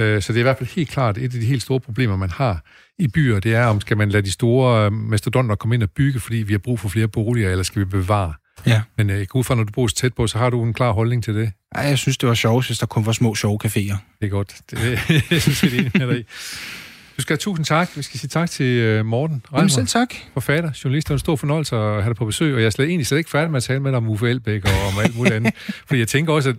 [0.00, 2.16] Øh, Så det er i hvert fald helt klart et af de helt store problemer,
[2.16, 2.64] man har
[2.98, 5.90] i byer, det er, om skal man lade de store øh, mastodonter komme ind og
[5.90, 8.32] bygge, fordi vi har brug for flere boliger, eller skal vi bevare?
[8.66, 8.82] Ja.
[8.96, 10.92] Men øh, ud fra, når du bor så tæt på, så har du en klar
[10.92, 11.52] holdning til det.
[11.74, 13.96] Ej, jeg synes, det var sjovt, hvis der kun var små sjove caféer.
[14.20, 14.56] Det er godt.
[14.70, 14.78] Det,
[15.30, 16.22] jeg synes, det er enig med dig i.
[17.16, 17.90] Du skal have tusind tak.
[17.96, 20.14] Vi skal sige tak til øh, Morten Jamen selv Reimer, tak.
[20.34, 21.06] forfatter, journalist.
[21.08, 23.06] Det var en stor fornøjelse at have dig på besøg, og jeg er slet, egentlig
[23.06, 25.34] slet ikke færdig med at tale med dig om Uffe Elbæk og om alt muligt
[25.34, 25.54] andet.
[25.86, 26.56] Fordi jeg tænker også, at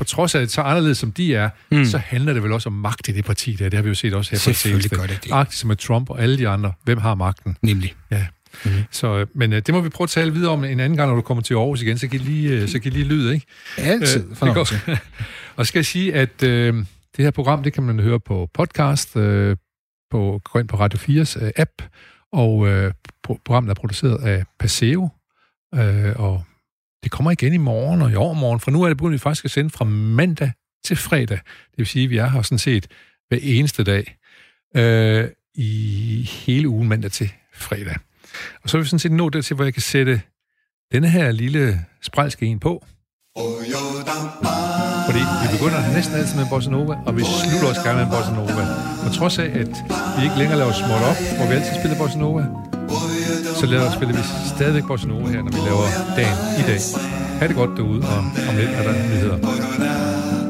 [0.00, 1.84] på trods af, at så anderledes som de er, mm.
[1.84, 3.64] så handler det vel også om magt i det parti der.
[3.68, 5.54] Det har vi jo set også her på det Selvfølgelig gør det det.
[5.54, 6.72] Som med Trump og alle de andre.
[6.84, 7.56] Hvem har magten?
[7.62, 7.94] Nemlig.
[8.10, 8.26] Ja.
[8.64, 8.70] Mm.
[8.90, 11.08] Så, øh, men øh, det må vi prøve at tale videre om en anden gang,
[11.08, 13.46] når du kommer til Aarhus igen, så giv lige, øh, så giv lige lyd, ikke?
[13.78, 14.24] Altid.
[14.30, 14.68] Øh, det går.
[15.56, 16.74] og skal jeg sige, at øh,
[17.16, 19.56] det her program, det kan man høre på podcast, øh,
[20.10, 21.82] på, gå ind på Radio 4's øh, app,
[22.32, 22.92] og øh,
[23.44, 25.08] programmet er produceret af Paseo,
[25.74, 26.44] øh, og
[27.02, 29.44] det kommer igen i morgen og i overmorgen, for nu er det begyndt, vi faktisk
[29.44, 30.52] at sende fra mandag
[30.84, 31.38] til fredag.
[31.70, 32.86] Det vil sige, at vi er her sådan set
[33.28, 34.16] hver eneste dag
[34.76, 37.96] øh, i hele ugen mandag til fredag.
[38.62, 40.20] Og så vil vi sådan set nået dertil, hvor jeg kan sætte
[40.92, 42.84] denne her lille sprælske en på.
[45.08, 48.32] Fordi vi begynder næsten altid med Bossa Nova, og vi slutter også gerne med Bossa
[48.38, 48.64] Nova.
[49.04, 49.72] Og trods af, at
[50.16, 52.42] vi ikke længere laver småt op, hvor vi altid spiller Bossa Nova,
[53.60, 54.22] så laver, spiller vi
[54.56, 55.86] stadigvæk Bossa her, når vi laver
[56.16, 56.80] dagen i dag.
[57.40, 60.49] Ha' det godt derude, og om lidt er der nyheder.